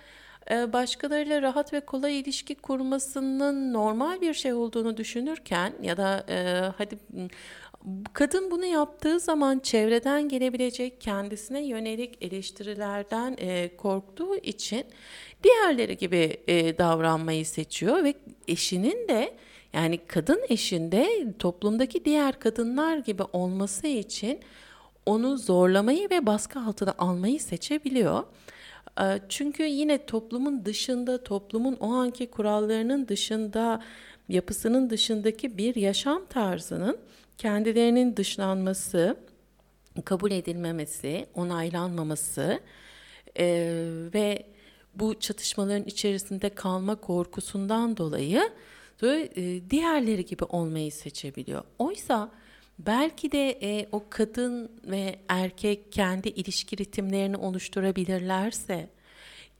e, 0.52 0.74
başkalarıyla 0.74 1.42
rahat 1.42 1.74
ve 1.74 1.80
kolay 1.80 2.20
ilişki 2.20 2.56
kurmasının 2.56 3.74
normal 3.74 4.22
bir 4.22 4.34
şey 4.34 4.54
olduğunu 4.54 4.98
düşünürken 4.98 5.74
ya 5.82 5.98
da 5.98 6.26
e, 6.30 6.60
hadi 6.78 6.98
kadın 8.14 8.52
bunu 8.52 8.66
yaptığı 8.66 9.20
zaman 9.20 9.60
çevreden 9.60 10.30
gelebilecek 10.30 11.02
kendisine 11.02 11.62
yönelik 11.68 12.18
eleştirilerden 12.22 13.36
e, 13.40 13.78
korktuğu 13.78 14.36
için 14.36 14.86
diğerleri 15.44 15.98
gibi 15.98 16.38
e, 16.48 16.78
davranmayı 16.78 17.46
seçiyor 17.46 18.04
ve 18.04 18.14
eşinin 18.48 19.08
de 19.08 19.38
yani 19.78 19.98
kadın 20.08 20.42
eşinde 20.50 21.34
toplumdaki 21.40 22.06
diğer 22.06 22.40
kadınlar 22.40 22.98
gibi 22.98 23.24
olması 23.24 23.88
için 23.88 24.40
onu 25.06 25.38
zorlamayı 25.38 26.10
ve 26.10 26.26
baskı 26.26 26.60
altına 26.60 26.96
almayı 26.98 27.40
seçebiliyor. 27.40 28.24
Ee, 29.02 29.20
çünkü 29.30 29.64
yine 29.64 30.06
toplumun 30.06 30.66
dışında, 30.66 31.24
toplumun 31.24 31.76
o 31.80 31.94
anki 31.94 32.32
kurallarının 32.32 33.08
dışında, 33.08 33.84
yapısının 34.30 34.90
dışındaki 34.90 35.58
bir 35.58 35.76
yaşam 35.76 36.26
tarzının 36.26 36.98
kendilerinin 37.38 38.16
dışlanması, 38.18 39.18
kabul 40.06 40.32
edilmemesi, 40.32 41.26
onaylanmaması 41.36 42.60
e, 43.40 43.46
ve 44.14 44.44
bu 44.96 45.20
çatışmaların 45.20 45.86
içerisinde 45.86 46.50
kalma 46.50 46.96
korkusundan 46.96 47.98
dolayı 47.98 48.42
ve 49.04 49.30
e, 49.36 49.70
diğerleri 49.70 50.26
gibi 50.26 50.44
olmayı 50.44 50.92
seçebiliyor. 50.92 51.64
Oysa 51.80 52.32
belki 52.80 53.32
de 53.32 53.50
e, 53.50 53.88
o 53.92 54.04
kadın 54.10 54.72
ve 54.86 55.20
erkek 55.30 55.92
kendi 55.92 56.30
ilişki 56.30 56.78
ritimlerini 56.78 57.38
oluşturabilirlerse, 57.38 58.90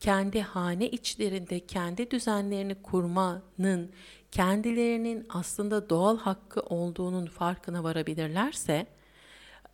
kendi 0.00 0.40
hane 0.40 0.88
içlerinde 0.88 1.66
kendi 1.66 2.10
düzenlerini 2.10 2.74
kurmanın 2.74 3.90
kendilerinin 4.32 5.26
aslında 5.28 5.90
doğal 5.90 6.18
hakkı 6.18 6.60
olduğunun 6.60 7.26
farkına 7.26 7.84
varabilirlerse 7.84 8.86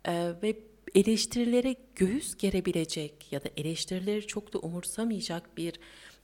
e, 0.07 0.33
ve 0.43 0.59
eleştirilere 0.95 1.75
göğüs 1.95 2.35
gerebilecek 2.35 3.31
ya 3.31 3.43
da 3.43 3.49
eleştirileri 3.57 4.27
çok 4.27 4.53
da 4.53 4.59
umursamayacak 4.59 5.57
bir 5.57 5.79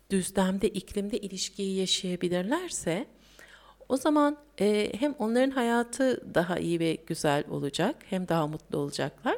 düzlemde, 0.09 0.69
iklimde 0.69 1.17
ilişkiyi 1.17 1.75
yaşayabilirlerse 1.79 3.05
o 3.91 3.97
zaman 3.97 4.37
e, 4.59 4.91
hem 4.99 5.13
onların 5.19 5.51
hayatı 5.51 6.35
daha 6.35 6.59
iyi 6.59 6.79
ve 6.79 6.97
güzel 7.07 7.43
olacak, 7.49 7.95
hem 8.09 8.27
daha 8.27 8.47
mutlu 8.47 8.77
olacaklar. 8.77 9.37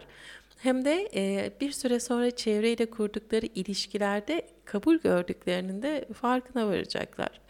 Hem 0.57 0.86
de 0.86 1.10
e, 1.15 1.51
bir 1.62 1.72
süre 1.72 2.00
sonra 2.00 2.31
çevreyle 2.31 2.86
kurdukları 2.86 3.45
ilişkilerde 3.45 4.48
kabul 4.65 4.95
gördüklerinin 4.98 5.81
de 5.81 6.05
farkına 6.13 6.67
varacaklar. 6.67 7.41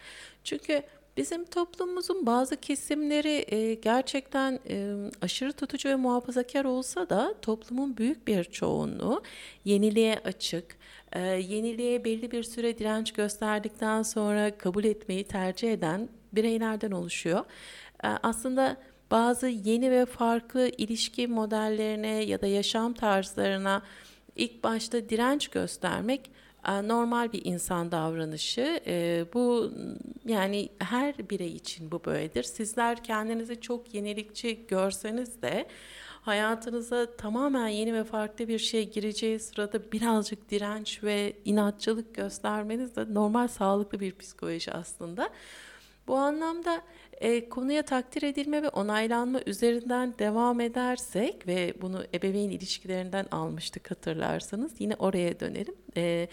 Çünkü 0.44 0.82
bizim 1.16 1.44
toplumumuzun 1.44 2.26
bazı 2.26 2.56
kesimleri 2.56 3.44
e, 3.48 3.74
gerçekten 3.74 4.58
e, 4.68 4.94
aşırı 5.22 5.52
tutucu 5.52 5.88
ve 5.88 5.96
muhafazakar 5.96 6.64
olsa 6.64 7.08
da 7.08 7.34
toplumun 7.42 7.96
büyük 7.96 8.28
bir 8.28 8.44
çoğunluğu 8.44 9.22
yeniliğe 9.64 10.20
açık, 10.24 10.76
e, 11.12 11.20
yeniliğe 11.20 12.04
belli 12.04 12.30
bir 12.30 12.42
süre 12.42 12.78
direnç 12.78 13.12
gösterdikten 13.12 14.02
sonra 14.02 14.58
kabul 14.58 14.84
etmeyi 14.84 15.24
tercih 15.24 15.72
eden 15.72 16.08
bireylerden 16.36 16.90
oluşuyor. 16.90 17.44
Ee, 18.04 18.08
aslında 18.08 18.76
bazı 19.10 19.48
yeni 19.48 19.90
ve 19.90 20.06
farklı 20.06 20.68
ilişki 20.68 21.26
modellerine 21.26 22.24
ya 22.24 22.40
da 22.40 22.46
yaşam 22.46 22.92
tarzlarına 22.92 23.82
ilk 24.36 24.64
başta 24.64 25.08
direnç 25.08 25.48
göstermek 25.48 26.30
e, 26.68 26.88
normal 26.88 27.32
bir 27.32 27.44
insan 27.44 27.92
davranışı. 27.92 28.80
E, 28.86 29.24
bu 29.34 29.72
yani 30.24 30.68
her 30.78 31.30
birey 31.30 31.56
için 31.56 31.90
bu 31.90 32.04
böyledir. 32.04 32.42
Sizler 32.42 33.04
kendinizi 33.04 33.60
çok 33.60 33.94
yenilikçi 33.94 34.66
görseniz 34.68 35.42
de 35.42 35.66
hayatınıza 36.22 37.16
tamamen 37.16 37.68
yeni 37.68 37.94
ve 37.94 38.04
farklı 38.04 38.48
bir 38.48 38.58
şey 38.58 38.90
gireceği 38.90 39.38
sırada 39.40 39.92
birazcık 39.92 40.50
direnç 40.50 41.04
ve 41.04 41.32
inatçılık 41.44 42.14
göstermeniz 42.14 42.96
de 42.96 43.14
normal 43.14 43.48
sağlıklı 43.48 44.00
bir 44.00 44.18
psikoloji 44.18 44.72
aslında. 44.72 45.30
Bu 46.06 46.16
anlamda 46.16 46.82
e, 47.20 47.48
konuya 47.48 47.82
takdir 47.82 48.22
edilme 48.22 48.62
ve 48.62 48.68
onaylanma 48.68 49.40
üzerinden 49.46 50.14
devam 50.18 50.60
edersek 50.60 51.46
ve 51.46 51.74
bunu 51.82 52.04
ebeveyn 52.14 52.50
ilişkilerinden 52.50 53.26
almıştık 53.30 53.90
hatırlarsanız 53.90 54.72
yine 54.78 54.94
oraya 54.98 55.40
dönelim. 55.40 55.74
E, 55.96 56.28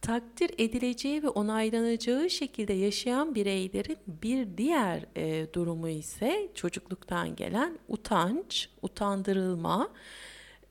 takdir 0.00 0.50
edileceği 0.58 1.22
ve 1.22 1.28
onaylanacağı 1.28 2.30
şekilde 2.30 2.72
yaşayan 2.72 3.34
bireylerin 3.34 3.98
bir 4.06 4.56
diğer 4.56 5.04
e, 5.16 5.52
durumu 5.52 5.88
ise 5.88 6.48
çocukluktan 6.54 7.36
gelen 7.36 7.78
utanç, 7.88 8.68
utandırılma, 8.82 9.88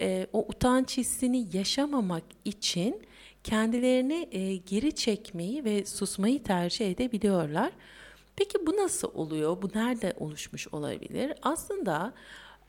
e, 0.01 0.27
o 0.33 0.45
utanç 0.47 0.97
hissini 0.97 1.47
yaşamamak 1.53 2.23
için 2.45 3.01
kendilerini 3.43 4.27
e, 4.31 4.55
geri 4.55 4.95
çekmeyi 4.95 5.65
ve 5.65 5.85
susmayı 5.85 6.43
tercih 6.43 6.91
edebiliyorlar. 6.91 7.71
Peki 8.37 8.67
bu 8.67 8.77
nasıl 8.77 9.11
oluyor? 9.13 9.61
Bu 9.61 9.69
nerede 9.75 10.13
oluşmuş 10.19 10.67
olabilir? 10.67 11.33
Aslında 11.41 12.13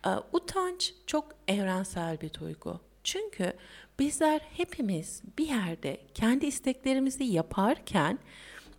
e, 0.07 0.11
utanç 0.33 0.95
çok 1.07 1.29
evrensel 1.49 2.21
bir 2.21 2.33
duygu. 2.33 2.81
Çünkü 3.05 3.53
bizler 3.99 4.41
hepimiz 4.57 5.23
bir 5.39 5.49
yerde 5.49 6.01
kendi 6.15 6.47
isteklerimizi 6.47 7.25
yaparken 7.25 8.19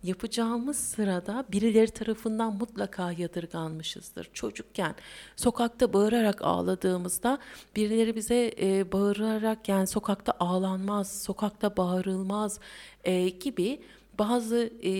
yapacağımız 0.02 0.78
sırada 0.78 1.44
birileri 1.52 1.90
tarafından 1.90 2.56
mutlaka 2.56 3.12
yadırganmışızdır. 3.12 4.30
Çocukken 4.32 4.94
sokakta 5.36 5.92
bağırarak 5.92 6.42
ağladığımızda 6.42 7.38
birileri 7.76 8.16
bize 8.16 8.54
e, 8.60 8.92
bağırarak 8.92 9.68
yani 9.68 9.86
sokakta 9.86 10.32
ağlanmaz, 10.40 11.22
sokakta 11.22 11.76
bağırılmaz 11.76 12.60
e, 13.04 13.28
gibi 13.28 13.82
bazı 14.18 14.70
e, 14.84 14.92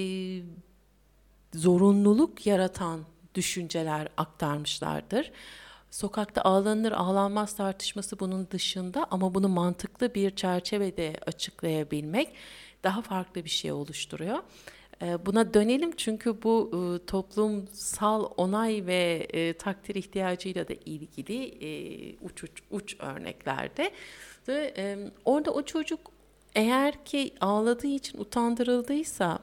zorunluluk 1.55 2.47
yaratan 2.47 3.01
düşünceler 3.35 4.09
aktarmışlardır. 4.17 5.33
Sokakta 5.91 6.43
ağlanır 6.43 6.93
ağlanmaz 6.93 7.57
tartışması 7.57 8.21
bunun 8.21 8.51
dışında 8.51 9.07
ama 9.11 9.35
bunu 9.35 9.49
mantıklı 9.49 10.15
bir 10.15 10.31
çerçevede 10.31 11.17
açıklayabilmek 11.27 12.35
daha 12.85 13.03
farklı 13.03 13.45
bir 13.45 13.51
şey 13.51 13.73
oluşturuyor. 13.73 14.39
Ee, 15.03 15.27
buna 15.27 15.55
dönelim 15.55 15.97
çünkü 15.97 16.43
bu 16.43 16.71
e, 16.73 17.07
toplumsal 17.07 18.31
onay 18.37 18.87
ve 18.87 19.29
e, 19.33 19.53
takdir 19.53 19.95
ihtiyacıyla 19.95 20.69
da 20.69 20.75
ilgili 20.85 21.45
e, 21.45 22.17
uç 22.23 22.45
uç, 22.45 22.63
uç 22.71 22.97
örneklerde. 22.99 23.91
Orada 25.25 25.51
o 25.51 25.63
çocuk 25.63 26.01
eğer 26.55 27.05
ki 27.05 27.35
ağladığı 27.41 27.87
için 27.87 28.19
utandırıldıysa 28.19 29.39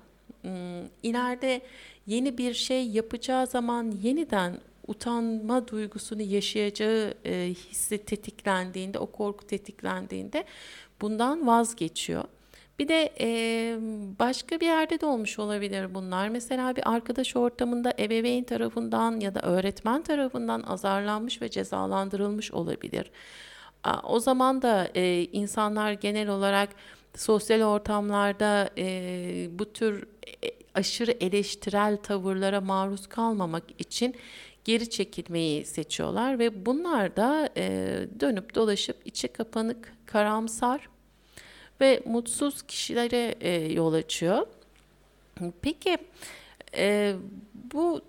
ileride 1.03 1.61
yeni 2.07 2.37
bir 2.37 2.53
şey 2.53 2.87
yapacağı 2.87 3.47
zaman 3.47 3.93
yeniden 4.03 4.57
utanma 4.87 5.67
duygusunu 5.67 6.21
yaşayacağı 6.21 7.13
e, 7.25 7.53
hissi 7.69 7.97
tetiklendiğinde, 7.97 8.99
o 8.99 9.05
korku 9.05 9.47
tetiklendiğinde 9.47 10.45
bundan 11.01 11.47
vazgeçiyor. 11.47 12.23
Bir 12.79 12.88
de 12.88 13.13
e, 13.19 13.29
başka 14.19 14.60
bir 14.60 14.65
yerde 14.65 15.01
de 15.01 15.05
olmuş 15.05 15.39
olabilir 15.39 15.95
bunlar. 15.95 16.29
Mesela 16.29 16.75
bir 16.75 16.93
arkadaş 16.93 17.36
ortamında 17.36 17.93
ebeveyn 17.99 18.43
tarafından 18.43 19.19
ya 19.19 19.36
da 19.36 19.39
öğretmen 19.39 20.03
tarafından 20.03 20.62
azarlanmış 20.62 21.41
ve 21.41 21.49
cezalandırılmış 21.49 22.51
olabilir. 22.51 23.12
O 24.03 24.19
zaman 24.19 24.62
da 24.62 24.88
e, 24.95 25.23
insanlar 25.23 25.91
genel 25.91 26.29
olarak 26.29 26.69
sosyal 27.15 27.62
ortamlarda 27.62 28.69
e, 28.77 29.49
bu 29.51 29.73
tür 29.73 30.08
e, 30.43 30.57
aşırı 30.77 31.11
eleştirel 31.11 31.97
tavırlara 31.97 32.61
maruz 32.61 33.07
kalmamak 33.07 33.63
için 33.79 34.15
geri 34.63 34.89
çekilmeyi 34.89 35.65
seçiyorlar 35.65 36.39
ve 36.39 36.65
bunlar 36.65 37.15
da 37.15 37.49
e, 37.57 37.63
dönüp 38.19 38.55
dolaşıp 38.55 38.97
içi 39.05 39.27
kapanık, 39.27 39.93
karamsar 40.05 40.89
ve 41.81 42.01
mutsuz 42.05 42.61
kişilere 42.61 43.35
e, 43.41 43.73
yol 43.73 43.93
açıyor. 43.93 44.47
Peki 45.61 45.97
e, 46.77 47.15
bu 47.53 48.01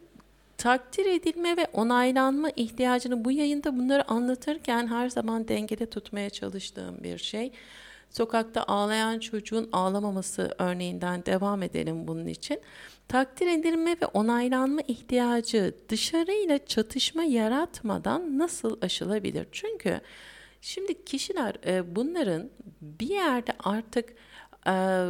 takdir 0.58 1.06
edilme 1.06 1.56
ve 1.56 1.66
onaylanma 1.72 2.50
ihtiyacını 2.56 3.24
bu 3.24 3.30
yayında 3.30 3.76
bunları 3.76 4.10
anlatırken 4.10 4.86
her 4.86 5.08
zaman 5.08 5.48
dengede 5.48 5.86
tutmaya 5.86 6.30
çalıştığım 6.30 6.96
bir 7.02 7.18
şey. 7.18 7.52
Sokakta 8.10 8.62
ağlayan 8.62 9.18
çocuğun 9.18 9.68
ağlamaması 9.72 10.54
örneğinden 10.58 11.26
devam 11.26 11.62
edelim 11.62 12.08
bunun 12.08 12.26
için. 12.26 12.60
Takdir 13.08 13.46
edilme 13.46 13.96
ve 14.02 14.06
onaylanma 14.06 14.80
ihtiyacı 14.88 15.74
dışarıyla 15.88 16.66
çatışma 16.66 17.24
yaratmadan 17.24 18.38
nasıl 18.38 18.76
aşılabilir? 18.82 19.46
Çünkü 19.52 20.00
şimdi 20.60 21.04
kişiler 21.04 21.54
e, 21.66 21.96
bunların 21.96 22.50
bir 22.80 23.08
yerde 23.08 23.52
artık 23.64 24.14
e, 24.66 25.06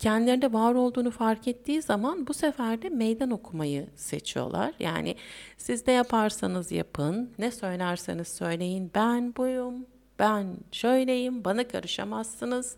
kendilerinde 0.00 0.52
var 0.52 0.74
olduğunu 0.74 1.10
fark 1.10 1.48
ettiği 1.48 1.82
zaman 1.82 2.26
bu 2.26 2.34
sefer 2.34 2.82
de 2.82 2.88
meydan 2.88 3.30
okumayı 3.30 3.86
seçiyorlar. 3.96 4.74
Yani 4.78 5.16
siz 5.56 5.86
ne 5.86 5.92
yaparsanız 5.92 6.72
yapın, 6.72 7.30
ne 7.38 7.50
söylerseniz 7.50 8.28
söyleyin 8.28 8.90
ben 8.94 9.36
buyum, 9.36 9.86
ben 10.20 10.56
şöyleyim, 10.72 11.44
bana 11.44 11.68
karışamazsınız, 11.68 12.76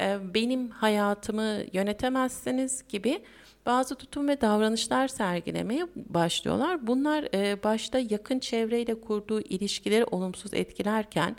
e, 0.00 0.34
benim 0.34 0.70
hayatımı 0.70 1.58
yönetemezsiniz 1.72 2.84
gibi 2.88 3.22
bazı 3.66 3.94
tutum 3.94 4.28
ve 4.28 4.40
davranışlar 4.40 5.08
sergilemeye 5.08 5.86
başlıyorlar. 5.96 6.86
Bunlar 6.86 7.28
e, 7.34 7.62
başta 7.62 7.98
yakın 7.98 8.38
çevreyle 8.38 9.00
kurduğu 9.00 9.40
ilişkileri 9.40 10.04
olumsuz 10.04 10.54
etkilerken 10.54 11.36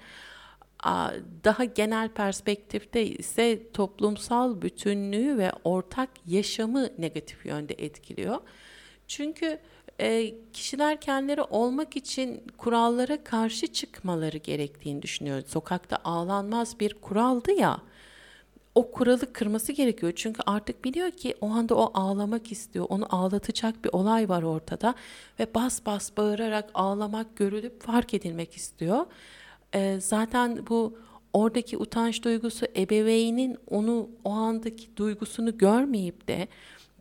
daha 1.44 1.64
genel 1.64 2.10
perspektifte 2.10 3.06
ise 3.06 3.72
toplumsal 3.72 4.62
bütünlüğü 4.62 5.38
ve 5.38 5.52
ortak 5.64 6.10
yaşamı 6.26 6.90
negatif 6.98 7.46
yönde 7.46 7.74
etkiliyor. 7.74 8.38
Çünkü 9.08 9.60
e, 10.02 10.34
kişiler 10.54 11.02
kendileri 11.02 11.42
olmak 11.42 11.96
için 11.96 12.44
kurallara 12.58 13.24
karşı 13.24 13.68
çıkmaları 13.68 14.38
gerektiğini 14.38 15.02
düşünüyor. 15.02 15.44
Sokakta 15.48 15.98
ağlanmaz 16.04 16.80
bir 16.80 16.94
kuraldı 16.94 17.52
ya 17.52 17.80
o 18.78 18.92
kuralı 18.92 19.34
kırması 19.34 19.72
gerekiyor. 19.72 20.14
Çünkü 20.16 20.42
artık 20.46 20.86
biliyor 20.86 21.12
ki 21.12 21.36
o 21.42 21.50
anda 21.50 21.76
o 21.76 21.92
ağlamak 21.94 22.52
istiyor. 22.52 22.86
Onu 22.90 23.16
ağlatacak 23.16 23.84
bir 23.84 23.90
olay 23.94 24.30
var 24.30 24.44
ortada 24.44 24.96
ve 25.40 25.48
bas 25.56 25.86
bas 25.86 26.18
bağırarak 26.18 26.70
ağlamak 26.74 27.36
görülüp 27.36 27.82
fark 27.82 28.14
edilmek 28.14 28.54
istiyor. 28.54 29.06
Ee, 29.76 29.98
zaten 30.02 30.66
bu 30.70 30.98
oradaki 31.34 31.78
utanç 31.78 32.24
duygusu 32.24 32.66
ebeveynin 32.76 33.58
onu 33.68 34.10
o 34.24 34.32
andaki 34.32 34.98
duygusunu 34.98 35.58
görmeyip 35.58 36.28
de 36.28 36.48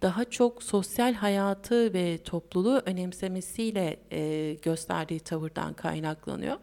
daha 0.03 0.25
çok 0.25 0.63
sosyal 0.63 1.15
hayatı 1.15 1.95
ve 1.95 2.19
topluluğu 2.19 2.83
önemsemesiyle 2.87 4.01
e, 4.13 4.55
gösterdiği 4.55 5.21
tavırdan 5.21 5.75
kaynaklanıyor. 5.75 6.57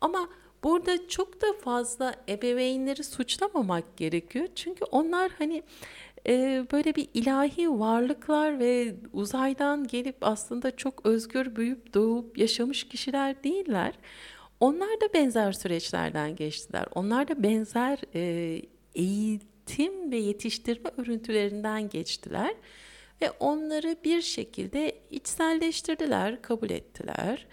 Ama 0.00 0.28
Burada 0.64 1.08
çok 1.08 1.42
da 1.42 1.46
fazla 1.64 2.14
ebeveynleri 2.28 3.04
suçlamamak 3.04 3.96
gerekiyor. 3.96 4.48
Çünkü 4.54 4.84
onlar 4.84 5.30
hani 5.38 5.62
e, 6.28 6.66
böyle 6.72 6.94
bir 6.94 7.08
ilahi 7.14 7.70
varlıklar 7.70 8.58
ve 8.58 8.94
uzaydan 9.12 9.86
gelip 9.86 10.16
aslında 10.20 10.76
çok 10.76 11.06
özgür 11.06 11.56
büyüyüp 11.56 11.94
doğup 11.94 12.38
yaşamış 12.38 12.88
kişiler 12.88 13.44
değiller. 13.44 13.94
Onlar 14.60 15.00
da 15.00 15.14
benzer 15.14 15.52
süreçlerden 15.52 16.36
geçtiler. 16.36 16.86
Onlar 16.94 17.28
da 17.28 17.42
benzer 17.42 17.98
e, 18.14 18.62
eğitim 18.94 19.48
ve 20.10 20.16
yetiştirme 20.16 20.90
örüntülerinden 20.96 21.88
geçtiler. 21.88 22.54
Ve 23.22 23.30
onları 23.30 23.96
bir 24.04 24.22
şekilde 24.22 24.98
içselleştirdiler, 25.10 26.42
kabul 26.42 26.70
ettiler. 26.70 27.46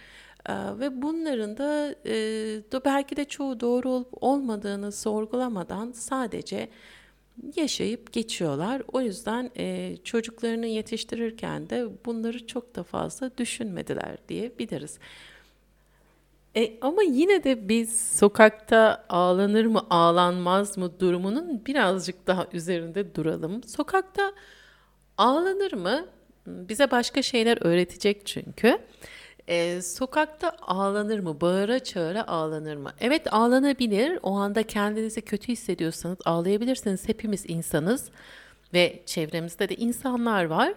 Ee, 0.49 0.54
ve 0.80 1.01
bunların 1.01 1.58
da 1.58 1.95
e, 2.06 2.86
belki 2.86 3.15
de 3.15 3.25
çoğu 3.25 3.60
doğru 3.60 3.89
olup 3.89 4.23
olmadığını 4.23 4.91
sorgulamadan 4.91 5.91
sadece 5.91 6.69
yaşayıp 7.56 8.13
geçiyorlar. 8.13 8.82
O 8.93 9.01
yüzden 9.01 9.51
e, 9.58 9.97
çocuklarını 10.04 10.67
yetiştirirken 10.67 11.69
de 11.69 12.06
bunları 12.06 12.47
çok 12.47 12.75
da 12.75 12.84
fazla 12.84 13.38
düşünmediler 13.38 14.17
diyebiliriz. 14.30 14.99
E, 16.57 16.77
ama 16.81 17.03
yine 17.03 17.43
de 17.43 17.69
biz 17.69 18.17
sokakta 18.19 19.05
ağlanır 19.09 19.65
mı 19.65 19.81
ağlanmaz 19.89 20.77
mı 20.77 20.99
durumunun 20.99 21.65
birazcık 21.65 22.27
daha 22.27 22.47
üzerinde 22.53 23.15
duralım. 23.15 23.63
Sokakta 23.63 24.33
ağlanır 25.17 25.73
mı? 25.73 26.05
Bize 26.47 26.91
başka 26.91 27.21
şeyler 27.21 27.57
öğretecek 27.61 28.25
çünkü. 28.25 28.77
E, 29.47 29.81
sokakta 29.81 30.49
ağlanır 30.61 31.19
mı? 31.19 31.41
Bağıra 31.41 31.79
çağıra 31.79 32.27
ağlanır 32.27 32.75
mı? 32.75 32.91
Evet 32.99 33.33
ağlanabilir. 33.33 34.19
O 34.23 34.31
anda 34.31 34.63
kendinizi 34.63 35.21
kötü 35.21 35.47
hissediyorsanız 35.47 36.17
ağlayabilirsiniz. 36.25 37.09
Hepimiz 37.09 37.45
insanız 37.47 38.09
ve 38.73 39.03
çevremizde 39.05 39.69
de 39.69 39.75
insanlar 39.75 40.45
var. 40.45 40.73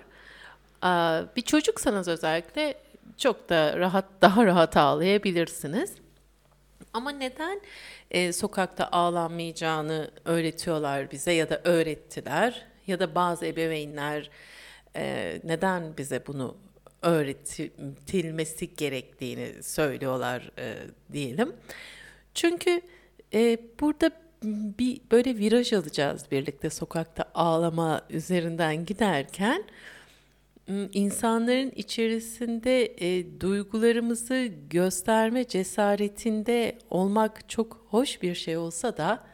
Bir 1.36 1.42
çocuksanız 1.42 2.08
özellikle 2.08 2.74
çok 3.18 3.48
da 3.48 3.78
rahat, 3.78 4.04
daha 4.22 4.46
rahat 4.46 4.76
ağlayabilirsiniz. 4.76 5.92
Ama 6.92 7.10
neden 7.10 7.60
e, 8.10 8.32
sokakta 8.32 8.88
ağlanmayacağını 8.92 10.10
öğretiyorlar 10.24 11.10
bize 11.10 11.32
ya 11.32 11.50
da 11.50 11.60
öğrettiler 11.64 12.66
ya 12.86 13.00
da 13.00 13.14
bazı 13.14 13.46
ebeveynler 13.46 14.30
e, 14.96 15.40
neden 15.44 15.96
bize 15.96 16.26
bunu 16.26 16.56
öğretilmesi 17.02 18.74
gerektiğini 18.76 19.62
söylüyorlar 19.62 20.50
e, 20.58 20.74
diyelim. 21.12 21.52
Çünkü 22.34 22.80
e, 23.34 23.58
burada 23.80 24.10
bir 24.78 25.00
böyle 25.10 25.36
viraj 25.36 25.72
alacağız 25.72 26.24
birlikte 26.30 26.70
sokakta 26.70 27.24
ağlama 27.34 28.02
üzerinden 28.10 28.84
giderken 28.84 29.64
insanların 30.92 31.72
içerisinde 31.76 32.84
e, 32.84 33.40
duygularımızı 33.40 34.48
gösterme 34.70 35.48
cesaretinde 35.48 36.78
olmak 36.90 37.48
çok 37.48 37.86
hoş 37.90 38.22
bir 38.22 38.34
şey 38.34 38.56
olsa 38.56 38.96
da 38.96 39.24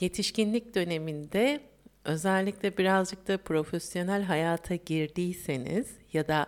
yetişkinlik 0.00 0.74
döneminde 0.74 1.60
özellikle 2.04 2.76
birazcık 2.76 3.28
da 3.28 3.38
profesyonel 3.38 4.22
hayata 4.22 4.74
girdiyseniz 4.74 5.86
ya 6.12 6.28
da 6.28 6.46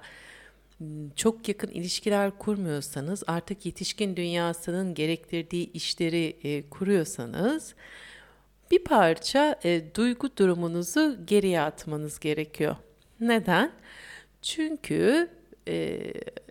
çok 1.17 1.49
yakın 1.49 1.71
ilişkiler 1.71 2.39
kurmuyorsanız 2.39 3.23
artık 3.27 3.67
yetişkin 3.67 4.17
dünyasının 4.17 4.95
gerektirdiği 4.95 5.73
işleri 5.73 6.37
e, 6.43 6.69
kuruyorsanız 6.69 7.75
bir 8.71 8.85
parça 8.85 9.61
e, 9.65 9.95
duygu 9.95 10.37
durumunuzu 10.37 11.27
geriye 11.27 11.61
atmanız 11.61 12.21
gerekiyor. 12.21 12.77
Neden? 13.21 13.73
Çünkü 14.43 15.29
e, 15.69 16.01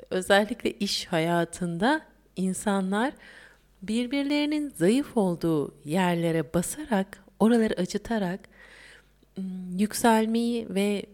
özellikle 0.10 0.72
iş 0.72 1.06
hayatında 1.06 2.02
insanlar 2.36 3.14
birbirlerinin 3.82 4.70
zayıf 4.70 5.18
olduğu 5.18 5.76
yerlere 5.86 6.54
basarak, 6.54 7.24
oraları 7.40 7.74
acıtarak 7.74 8.40
yükselmeyi 9.78 10.68
ve 10.70 11.06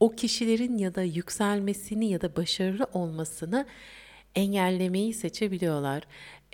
o 0.00 0.10
kişilerin 0.10 0.78
ya 0.78 0.94
da 0.94 1.02
yükselmesini 1.02 2.10
ya 2.10 2.20
da 2.20 2.36
başarılı 2.36 2.86
olmasını 2.92 3.66
engellemeyi 4.34 5.14
seçebiliyorlar. 5.14 6.02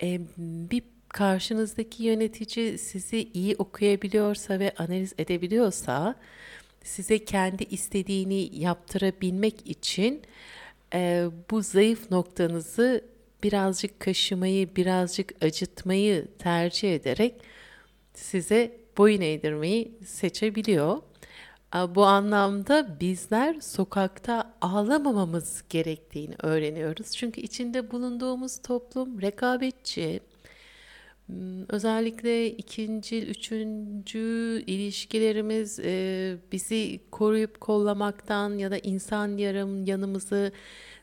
E, 0.03 0.21
bir 0.37 0.83
karşınızdaki 1.09 2.03
yönetici 2.03 2.77
sizi 2.77 3.29
iyi 3.33 3.55
okuyabiliyorsa 3.55 4.59
ve 4.59 4.73
analiz 4.77 5.13
edebiliyorsa 5.17 6.15
size 6.83 7.25
kendi 7.25 7.63
istediğini 7.63 8.59
yaptırabilmek 8.59 9.67
için 9.69 10.21
e, 10.93 11.27
bu 11.51 11.61
zayıf 11.61 12.11
noktanızı 12.11 13.05
birazcık 13.43 13.99
kaşımayı, 13.99 14.75
birazcık 14.75 15.43
acıtmayı 15.43 16.27
tercih 16.39 16.95
ederek 16.95 17.35
size 18.13 18.77
boyun 18.97 19.21
eğdirmeyi 19.21 19.91
seçebiliyor. 20.05 20.97
Bu 21.73 22.05
anlamda 22.05 22.99
bizler 22.99 23.59
sokakta 23.59 24.53
ağlamamamız 24.61 25.63
gerektiğini 25.69 26.35
öğreniyoruz. 26.43 27.11
Çünkü 27.11 27.41
içinde 27.41 27.91
bulunduğumuz 27.91 28.61
toplum 28.61 29.21
rekabetçi, 29.21 30.19
özellikle 31.69 32.47
ikinci, 32.51 33.21
üçüncü 33.27 34.63
ilişkilerimiz 34.67 35.79
e, 35.79 36.37
bizi 36.51 36.99
koruyup 37.11 37.61
kollamaktan 37.61 38.57
ya 38.57 38.71
da 38.71 38.77
insan 38.77 39.37
yarım 39.37 39.85
yanımızı 39.85 40.51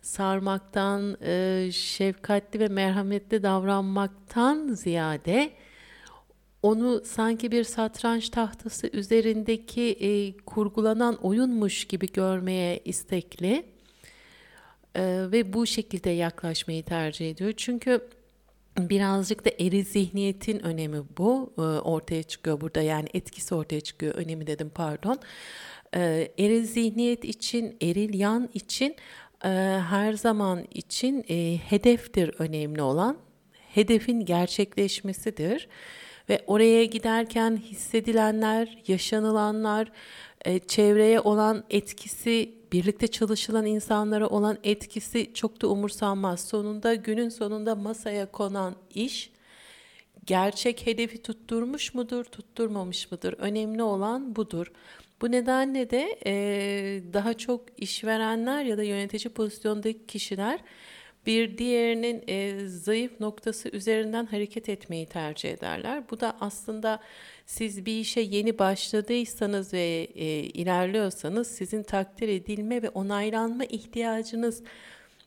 sarmaktan, 0.03 1.17
e, 1.23 1.69
şefkatli 1.73 2.61
ve 2.61 2.69
merhametli 2.69 3.43
davranmaktan 3.43 4.69
ziyade 4.69 5.51
onu 6.63 7.03
sanki 7.05 7.53
bir 7.53 7.65
satranç 7.65 8.29
tahtası 8.29 8.91
üzerindeki 8.93 9.83
e, 9.83 10.37
kurgulanan 10.37 11.15
oyunmuş 11.15 11.85
gibi 11.85 12.13
görmeye 12.13 12.81
istekli 12.85 13.65
ve 14.99 15.53
bu 15.53 15.67
şekilde 15.67 16.11
yaklaşmayı 16.11 16.83
tercih 16.83 17.31
ediyor. 17.31 17.53
Çünkü 17.57 18.01
birazcık 18.79 19.45
da 19.45 19.51
eri 19.59 19.85
zihniyetin 19.85 20.65
önemi 20.65 21.03
bu 21.19 21.53
e, 21.59 21.61
ortaya 21.61 22.23
çıkıyor 22.23 22.61
burada 22.61 22.83
yani 22.83 23.09
etkisi 23.15 23.55
ortaya 23.55 23.81
çıkıyor 23.81 24.15
önemi 24.15 24.47
dedim 24.47 24.71
pardon. 24.75 25.19
E, 25.95 26.33
eril 26.39 26.67
zihniyet 26.67 27.25
için, 27.25 27.77
eril 27.83 28.15
yan 28.15 28.51
için 28.55 28.97
e, 29.45 29.49
her 29.89 30.13
zaman 30.13 30.65
için 30.71 31.23
hedeftir 31.69 32.35
önemli 32.39 32.83
olan. 32.83 33.17
Hedefin 33.75 34.25
gerçekleşmesidir 34.25 35.69
ve 36.29 36.45
oraya 36.47 36.85
giderken 36.85 37.57
hissedilenler, 37.57 38.79
yaşanılanlar, 38.87 39.93
çevreye 40.69 41.21
olan 41.21 41.65
etkisi 41.71 42.55
birlikte 42.73 43.07
çalışılan 43.07 43.67
insanlara 43.67 44.29
olan 44.29 44.59
etkisi 44.65 45.35
çok 45.35 45.63
da 45.63 45.69
umursanmaz. 45.69 46.49
Sonunda 46.49 46.95
günün 46.95 47.29
sonunda 47.29 47.75
masaya 47.75 48.27
konan 48.33 48.75
iş 48.95 49.31
gerçek 50.27 50.87
hedefi 50.87 51.23
tutturmuş 51.23 51.95
mudur, 51.95 52.25
tutturmamış 52.25 53.11
mıdır? 53.11 53.35
Önemli 53.39 53.83
olan 53.83 54.37
budur. 54.37 54.73
Bu 55.21 55.33
nedenle 55.33 55.91
de 55.91 56.19
e, 56.27 56.33
daha 57.13 57.35
çok 57.35 57.63
işverenler 57.77 58.65
ya 58.65 58.79
da 58.79 58.83
yönetici 58.83 59.35
pozisyondaki 59.35 60.07
kişiler 60.07 60.61
bir 61.27 61.59
diğerinin 61.59 62.25
e, 62.29 62.69
zayıf 62.69 63.21
noktası 63.21 63.69
üzerinden 63.69 64.27
hareket 64.27 64.69
etmeyi 64.69 65.07
tercih 65.07 65.51
ederler. 65.51 66.03
Bu 66.11 66.21
da 66.21 66.37
aslında 66.41 67.01
siz 67.47 67.87
bir 67.87 68.01
işe 68.01 68.21
yeni 68.21 68.59
başladıysanız 68.59 69.73
ve 69.73 70.09
e, 70.15 70.25
ilerliyorsanız 70.41 71.47
sizin 71.47 71.83
takdir 71.83 72.29
edilme 72.29 72.83
ve 72.83 72.89
onaylanma 72.89 73.65
ihtiyacınız 73.65 74.63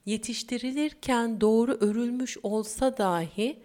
yetiştirilirken 0.06 1.42
doğru 1.42 1.78
örülmüş 1.82 2.38
olsa 2.44 2.98
dahi 2.98 3.60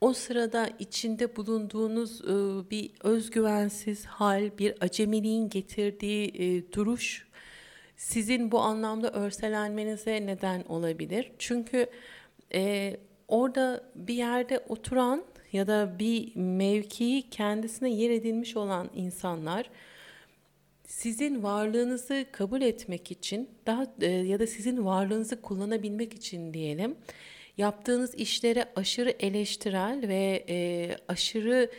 o 0.00 0.12
sırada 0.12 0.70
içinde 0.78 1.36
bulunduğunuz 1.36 2.20
e, 2.20 2.26
bir 2.70 2.90
özgüvensiz 3.00 4.04
hal, 4.04 4.58
bir 4.58 4.74
acemiliğin 4.80 5.48
getirdiği 5.48 6.28
e, 6.28 6.72
duruş 6.72 7.25
sizin 7.96 8.52
bu 8.52 8.60
anlamda 8.60 9.10
örselenmenize 9.10 10.26
neden 10.26 10.62
olabilir. 10.62 11.32
Çünkü 11.38 11.86
e, 12.54 12.96
orada 13.28 13.84
bir 13.94 14.14
yerde 14.14 14.64
oturan 14.68 15.24
ya 15.52 15.66
da 15.66 15.98
bir 15.98 16.36
mevkii 16.36 17.30
kendisine 17.30 17.90
yer 17.90 18.10
edilmiş 18.10 18.56
olan 18.56 18.90
insanlar 18.94 19.70
sizin 20.86 21.42
varlığınızı 21.42 22.26
kabul 22.32 22.62
etmek 22.62 23.10
için 23.10 23.50
daha 23.66 23.86
e, 24.00 24.06
ya 24.10 24.38
da 24.38 24.46
sizin 24.46 24.84
varlığınızı 24.84 25.40
kullanabilmek 25.40 26.14
için 26.14 26.54
diyelim 26.54 26.96
yaptığınız 27.58 28.14
işlere 28.14 28.64
aşırı 28.76 29.10
eleştirel 29.10 30.08
ve 30.08 30.44
e, 30.48 30.88
aşırı 31.08 31.70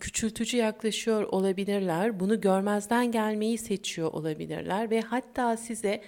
küçültücü 0.00 0.56
yaklaşıyor 0.56 1.22
olabilirler. 1.22 2.20
Bunu 2.20 2.40
görmezden 2.40 3.12
gelmeyi 3.12 3.58
seçiyor 3.58 4.12
olabilirler 4.12 4.90
ve 4.90 5.00
hatta 5.00 5.56
size 5.56 6.02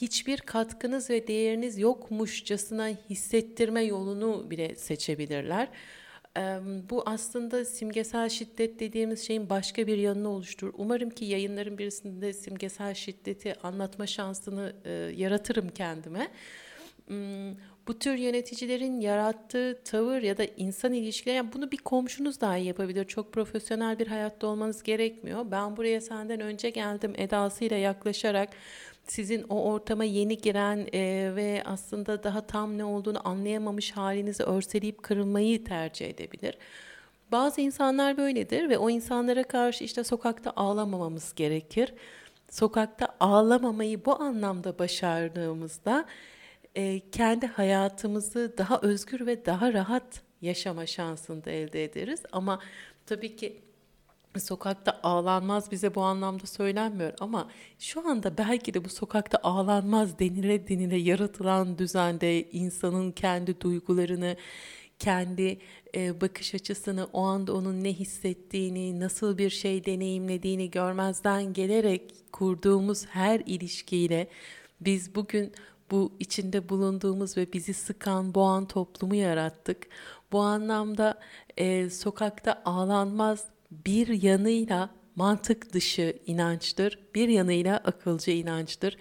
hiçbir 0.00 0.38
katkınız 0.38 1.10
ve 1.10 1.26
değeriniz 1.26 1.78
yokmuşçasına 1.78 2.88
hissettirme 2.88 3.82
yolunu 3.82 4.50
bile 4.50 4.74
seçebilirler. 4.74 5.68
Bu 6.90 7.02
aslında 7.06 7.64
simgesel 7.64 8.28
şiddet 8.28 8.80
dediğimiz 8.80 9.26
şeyin 9.26 9.50
başka 9.50 9.86
bir 9.86 9.98
yanını 9.98 10.28
oluşturur. 10.28 10.74
Umarım 10.76 11.10
ki 11.10 11.24
yayınların 11.24 11.78
birisinde 11.78 12.32
simgesel 12.32 12.94
şiddeti 12.94 13.54
anlatma 13.62 14.06
şansını 14.06 14.72
yaratırım 15.16 15.68
kendime. 15.68 16.28
Bu 17.90 17.98
tür 17.98 18.14
yöneticilerin 18.14 19.00
yarattığı 19.00 19.78
tavır 19.84 20.22
ya 20.22 20.38
da 20.38 20.44
insan 20.56 20.92
ilişkileri 20.92 21.36
yani 21.36 21.52
bunu 21.52 21.70
bir 21.70 21.76
komşunuz 21.76 22.40
dahi 22.40 22.64
yapabilir. 22.64 23.04
Çok 23.04 23.32
profesyonel 23.32 23.98
bir 23.98 24.06
hayatta 24.06 24.46
olmanız 24.46 24.82
gerekmiyor. 24.82 25.50
Ben 25.50 25.76
buraya 25.76 26.00
senden 26.00 26.40
önce 26.40 26.70
geldim 26.70 27.12
edasıyla 27.16 27.76
yaklaşarak 27.76 28.48
sizin 29.06 29.44
o 29.48 29.62
ortama 29.62 30.04
yeni 30.04 30.38
giren 30.38 30.86
e, 30.92 31.32
ve 31.36 31.62
aslında 31.66 32.22
daha 32.22 32.46
tam 32.46 32.78
ne 32.78 32.84
olduğunu 32.84 33.28
anlayamamış 33.28 33.92
halinizi 33.92 34.42
örseleyip 34.42 35.02
kırılmayı 35.02 35.64
tercih 35.64 36.06
edebilir. 36.06 36.58
Bazı 37.32 37.60
insanlar 37.60 38.16
böyledir 38.16 38.68
ve 38.68 38.78
o 38.78 38.90
insanlara 38.90 39.42
karşı 39.42 39.84
işte 39.84 40.04
sokakta 40.04 40.52
ağlamamamız 40.56 41.34
gerekir. 41.34 41.94
Sokakta 42.50 43.08
ağlamamayı 43.20 44.04
bu 44.04 44.20
anlamda 44.22 44.78
başardığımızda 44.78 46.06
e, 46.74 47.10
kendi 47.10 47.46
hayatımızı 47.46 48.54
daha 48.58 48.80
özgür 48.80 49.26
ve 49.26 49.46
daha 49.46 49.72
rahat 49.72 50.22
yaşama 50.40 50.86
şansını 50.86 51.44
da 51.44 51.50
elde 51.50 51.84
ederiz. 51.84 52.22
Ama 52.32 52.60
tabii 53.06 53.36
ki 53.36 53.62
sokakta 54.38 55.00
ağlanmaz 55.02 55.70
bize 55.70 55.94
bu 55.94 56.02
anlamda 56.02 56.46
söylenmiyor 56.46 57.12
ama 57.20 57.50
şu 57.78 58.08
anda 58.08 58.38
belki 58.38 58.74
de 58.74 58.84
bu 58.84 58.88
sokakta 58.88 59.38
ağlanmaz 59.42 60.18
denile 60.18 60.68
denile 60.68 60.96
yaratılan 60.96 61.78
düzende 61.78 62.50
insanın 62.50 63.12
kendi 63.12 63.60
duygularını, 63.60 64.36
kendi 64.98 65.58
e, 65.94 66.20
bakış 66.20 66.54
açısını, 66.54 67.08
o 67.12 67.20
anda 67.20 67.54
onun 67.54 67.84
ne 67.84 67.92
hissettiğini, 67.92 69.00
nasıl 69.00 69.38
bir 69.38 69.50
şey 69.50 69.84
deneyimlediğini 69.84 70.70
görmezden 70.70 71.52
gelerek 71.52 72.14
kurduğumuz 72.32 73.06
her 73.06 73.40
ilişkiyle 73.46 74.28
biz 74.80 75.14
bugün 75.14 75.52
bu 75.90 76.12
içinde 76.20 76.68
bulunduğumuz 76.68 77.36
ve 77.36 77.52
bizi 77.52 77.74
sıkan, 77.74 78.34
boğan 78.34 78.66
toplumu 78.68 79.14
yarattık. 79.14 79.86
Bu 80.32 80.40
anlamda 80.40 81.20
e, 81.56 81.90
sokakta 81.90 82.62
ağlanmaz 82.64 83.44
bir 83.70 84.22
yanıyla 84.22 84.90
mantık 85.16 85.72
dışı 85.72 86.18
inançtır, 86.26 86.98
bir 87.14 87.28
yanıyla 87.28 87.76
akılcı 87.76 88.30
inançtır. 88.30 88.96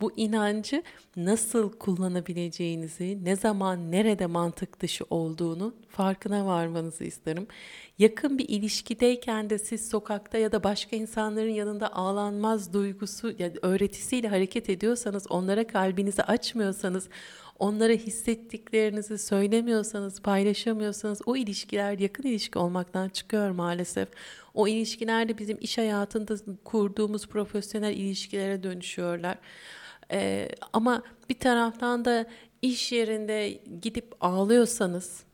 Bu 0.00 0.12
inancı 0.16 0.82
nasıl 1.16 1.72
kullanabileceğinizi, 1.72 3.18
ne 3.24 3.36
zaman, 3.36 3.92
nerede 3.92 4.26
mantık 4.26 4.80
dışı 4.80 5.04
olduğunu 5.10 5.74
farkına 5.88 6.46
varmanızı 6.46 7.04
isterim. 7.04 7.46
Yakın 7.98 8.38
bir 8.38 8.48
ilişkideyken 8.48 9.50
de 9.50 9.58
siz 9.58 9.88
sokakta 9.88 10.38
ya 10.38 10.52
da 10.52 10.64
başka 10.64 10.96
insanların 10.96 11.50
yanında 11.50 11.92
ağlanmaz 11.92 12.72
duygusu 12.72 13.34
yani 13.38 13.54
öğretisiyle 13.62 14.28
hareket 14.28 14.70
ediyorsanız, 14.70 15.26
onlara 15.30 15.66
kalbinizi 15.66 16.22
açmıyorsanız, 16.22 17.08
onlara 17.58 17.92
hissettiklerinizi 17.92 19.18
söylemiyorsanız, 19.18 20.22
paylaşamıyorsanız 20.22 21.20
o 21.26 21.36
ilişkiler 21.36 21.98
yakın 21.98 22.22
ilişki 22.22 22.58
olmaktan 22.58 23.08
çıkıyor 23.08 23.50
maalesef. 23.50 24.08
O 24.54 24.68
ilişkilerde 24.68 25.38
bizim 25.38 25.58
iş 25.60 25.78
hayatında 25.78 26.36
kurduğumuz 26.64 27.26
profesyonel 27.26 27.96
ilişkilere 27.96 28.62
dönüşüyorlar. 28.62 29.38
Ee, 30.12 30.48
ama 30.72 31.02
bir 31.28 31.38
taraftan 31.38 32.04
da 32.04 32.26
iş 32.62 32.92
yerinde 32.92 33.60
gidip 33.82 34.14
ağlıyorsanız, 34.20 35.24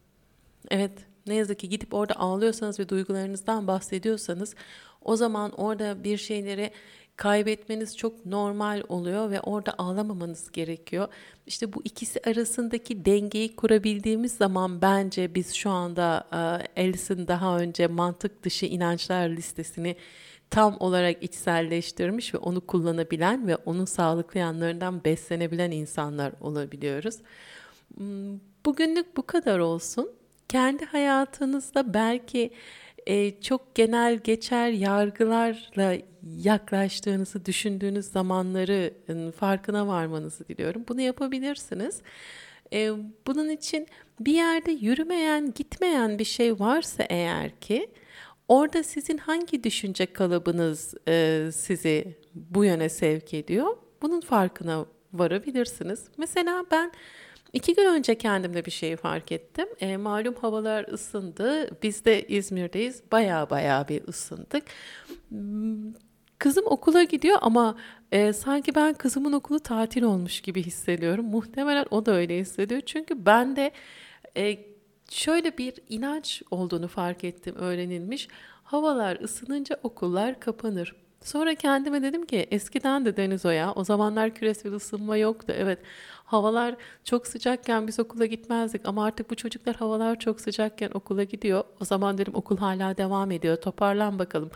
evet 0.71 0.93
ne 1.27 1.35
yazık 1.35 1.59
ki 1.59 1.69
gidip 1.69 1.95
orada 1.95 2.15
ağlıyorsanız 2.15 2.81
ve 2.81 2.89
duygularınızdan 2.89 3.67
bahsediyorsanız 3.67 4.55
o 5.03 5.17
zaman 5.17 5.53
orada 5.53 6.05
bir 6.05 6.17
şeyleri 6.17 6.71
kaybetmeniz 7.17 7.97
çok 7.97 8.27
normal 8.27 8.83
oluyor 8.89 9.31
ve 9.31 9.41
orada 9.41 9.75
ağlamamanız 9.79 10.53
gerekiyor. 10.53 11.09
İşte 11.47 11.73
bu 11.73 11.83
ikisi 11.85 12.21
arasındaki 12.27 13.05
dengeyi 13.05 13.57
kurabildiğimiz 13.57 14.33
zaman 14.33 14.83
bence 14.83 15.35
biz 15.35 15.55
şu 15.55 15.71
anda 15.71 16.29
e, 16.33 16.83
Alice'in 16.83 17.29
daha 17.29 17.59
önce 17.59 17.87
mantık 17.87 18.43
dışı 18.43 18.67
inançlar 18.67 19.29
listesini 19.29 19.97
tam 20.51 20.77
olarak 20.81 21.23
içselleştirmiş 21.23 22.35
ve 22.35 22.39
onu 22.39 22.61
kullanabilen 22.61 23.47
ve 23.47 23.57
onun 23.57 23.85
sağlıklı 23.85 24.41
yanlarından 24.41 25.05
beslenebilen 25.05 25.71
insanlar 25.71 26.33
olabiliyoruz. 26.41 27.17
Hmm, 27.97 28.39
bugünlük 28.67 29.17
bu 29.17 29.27
kadar 29.27 29.59
olsun. 29.59 30.11
Kendi 30.49 30.85
hayatınızda 30.85 31.95
belki 31.95 32.51
e, 33.07 33.41
çok 33.41 33.75
genel 33.75 34.19
geçer 34.19 34.69
yargılarla 34.69 35.97
yaklaştığınızı 36.37 37.45
düşündüğünüz 37.45 38.07
zamanları 38.07 38.95
farkına 39.33 39.87
varmanızı 39.87 40.49
diliyorum. 40.49 40.85
Bunu 40.89 41.01
yapabilirsiniz. 41.01 42.03
E, 42.73 42.91
bunun 43.27 43.49
için 43.49 43.87
bir 44.21 44.33
yerde 44.33 44.73
yürümeyen, 44.73 45.53
gitmeyen 45.55 46.19
bir 46.19 46.25
şey 46.25 46.59
varsa 46.59 47.03
eğer 47.03 47.51
ki 47.61 47.91
orada 48.49 48.83
sizin 48.83 49.19
hangi 49.19 49.65
düşünce 49.65 50.07
kalıbınız 50.07 50.95
e, 51.09 51.49
sizi 51.55 52.17
bu 52.35 52.65
yöne 52.65 52.89
sevk 52.89 53.35
ediyor? 53.35 53.77
Bunun 54.03 54.21
farkına 54.21 54.87
varabilirsiniz. 55.13 56.05
Mesela 56.17 56.65
ben 56.71 56.93
İki 57.53 57.75
gün 57.75 57.87
önce 57.87 58.19
kendimde 58.19 58.65
bir 58.65 58.71
şeyi 58.71 58.97
fark 58.97 59.33
ettim. 59.33 59.69
E, 59.81 59.97
malum 59.97 60.35
havalar 60.35 60.85
ısındı. 60.93 61.71
Biz 61.83 62.05
de 62.05 62.27
İzmir'deyiz. 62.27 63.03
Baya 63.13 63.51
baya 63.51 63.89
bir 63.89 64.09
ısındık. 64.09 64.65
Hmm, 65.29 65.93
kızım 66.39 66.65
okula 66.67 67.03
gidiyor 67.03 67.39
ama 67.41 67.77
e, 68.13 68.33
sanki 68.33 68.75
ben 68.75 68.95
kızımın 68.95 69.33
okulu 69.33 69.61
tatil 69.61 70.03
olmuş 70.03 70.41
gibi 70.41 70.63
hissediyorum. 70.63 71.25
Muhtemelen 71.25 71.87
o 71.91 72.07
da 72.07 72.13
öyle 72.13 72.39
hissediyor. 72.39 72.81
Çünkü 72.81 73.27
ben 73.27 73.57
de 73.57 73.71
e, 74.37 74.59
şöyle 75.11 75.59
bir 75.59 75.75
inanç 75.89 76.43
olduğunu 76.51 76.89
fark 76.89 77.25
ettim 77.25 77.55
öğrenilmiş. 77.57 78.29
Havalar 78.65 79.21
ısınınca 79.21 79.77
okullar 79.83 80.41
kapanır. 80.41 80.95
Sonra 81.23 81.55
kendime 81.55 82.03
dedim 82.03 82.27
ki 82.27 82.47
eskiden 82.51 83.05
de 83.05 83.17
Deniz 83.17 83.47
o 83.47 83.51
ya. 83.51 83.73
O 83.73 83.85
zamanlar 83.85 84.35
küresel 84.35 84.73
ısınma 84.73 85.17
yoktu. 85.17 85.53
Evet 85.57 85.79
havalar 86.25 86.75
çok 87.05 87.27
sıcakken 87.27 87.87
biz 87.87 88.01
okula 88.01 88.27
gitmezdik 88.27 88.81
ama 88.85 89.05
artık 89.05 89.31
bu 89.31 89.35
çocuklar 89.35 89.77
havalar 89.77 90.19
çok 90.19 90.41
sıcakken 90.41 90.91
okula 90.95 91.25
gidiyor. 91.25 91.65
O 91.81 91.85
zaman 91.85 92.19
dedim 92.19 92.35
okul 92.35 92.57
hala 92.57 92.97
devam 92.97 93.31
ediyor. 93.31 93.57
Toparlan 93.57 94.19
bakalım. 94.19 94.51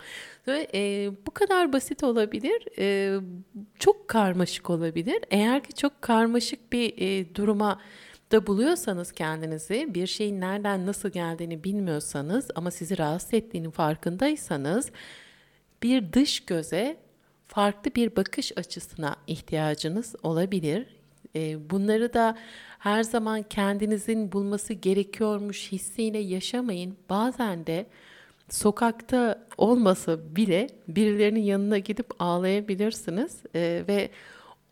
Ve 0.47 0.67
e, 0.73 1.11
bu 1.27 1.31
kadar 1.31 1.73
basit 1.73 2.03
olabilir. 2.03 2.67
E, 2.79 3.19
çok 3.79 4.07
karmaşık 4.07 4.69
olabilir. 4.69 5.19
Eğer 5.31 5.63
ki 5.63 5.73
çok 5.73 6.01
karmaşık 6.01 6.73
bir 6.73 6.93
e, 6.97 7.35
duruma 7.35 7.79
da 8.33 8.47
buluyorsanız 8.47 9.11
kendinizi 9.11 9.87
bir 9.93 10.07
şeyin 10.07 10.41
nereden 10.41 10.85
nasıl 10.85 11.09
geldiğini 11.09 11.63
bilmiyorsanız 11.63 12.47
ama 12.55 12.71
sizi 12.71 12.97
rahatsız 12.97 13.33
ettiğinin 13.33 13.71
farkındaysanız 13.71 14.91
bir 15.83 16.13
dış 16.13 16.39
göze 16.39 16.97
farklı 17.47 17.95
bir 17.95 18.15
bakış 18.15 18.57
açısına 18.57 19.15
ihtiyacınız 19.27 20.15
olabilir. 20.23 20.87
Ee, 21.35 21.69
bunları 21.69 22.13
da 22.13 22.37
her 22.79 23.03
zaman 23.03 23.43
kendinizin 23.43 24.31
bulması 24.31 24.73
gerekiyormuş 24.73 25.71
hissiyle 25.71 26.19
yaşamayın. 26.19 26.97
Bazen 27.09 27.65
de 27.65 27.85
sokakta 28.49 29.45
olmasa 29.57 30.35
bile 30.35 30.69
birilerinin 30.87 31.43
yanına 31.43 31.77
gidip 31.77 32.07
ağlayabilirsiniz 32.19 33.41
ee, 33.55 33.83
ve 33.87 34.09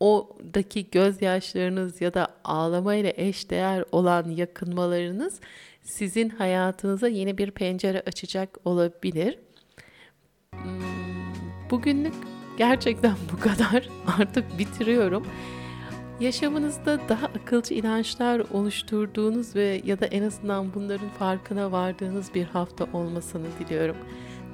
oradaki 0.02 0.90
gözyaşlarınız 0.90 2.00
ya 2.00 2.14
da 2.14 2.28
ağlamayla 2.44 3.12
eşdeğer 3.16 3.84
olan 3.92 4.30
yakınmalarınız 4.30 5.40
sizin 5.82 6.28
hayatınıza 6.28 7.08
yeni 7.08 7.38
bir 7.38 7.50
pencere 7.50 8.02
açacak 8.06 8.58
olabilir. 8.64 9.38
Hmm, 10.52 11.70
bugünlük 11.70 12.14
gerçekten 12.58 13.14
bu 13.32 13.40
kadar. 13.40 13.88
Artık 14.18 14.58
bitiriyorum. 14.58 15.26
Yaşamınızda 16.20 17.00
daha 17.08 17.26
akılcı 17.26 17.74
inançlar 17.74 18.42
oluşturduğunuz 18.52 19.56
ve 19.56 19.82
ya 19.84 20.00
da 20.00 20.06
en 20.06 20.22
azından 20.22 20.74
bunların 20.74 21.08
farkına 21.08 21.72
vardığınız 21.72 22.34
bir 22.34 22.44
hafta 22.44 22.86
olmasını 22.92 23.46
diliyorum. 23.58 23.96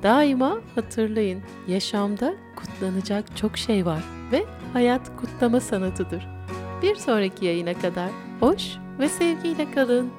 Daima 0.02 0.60
hatırlayın, 0.74 1.42
yaşamda 1.68 2.34
kutlanacak 2.56 3.36
çok 3.36 3.58
şey 3.58 3.86
var 3.86 4.04
ve 4.32 4.44
hayat 4.72 5.16
kutlama 5.38 5.60
sanatıdır. 5.60 6.26
Bir 6.82 6.96
sonraki 6.96 7.44
yayına 7.46 7.74
kadar 7.74 8.10
hoş 8.40 8.76
ve 8.98 9.08
sevgiyle 9.08 9.70
kalın. 9.70 10.10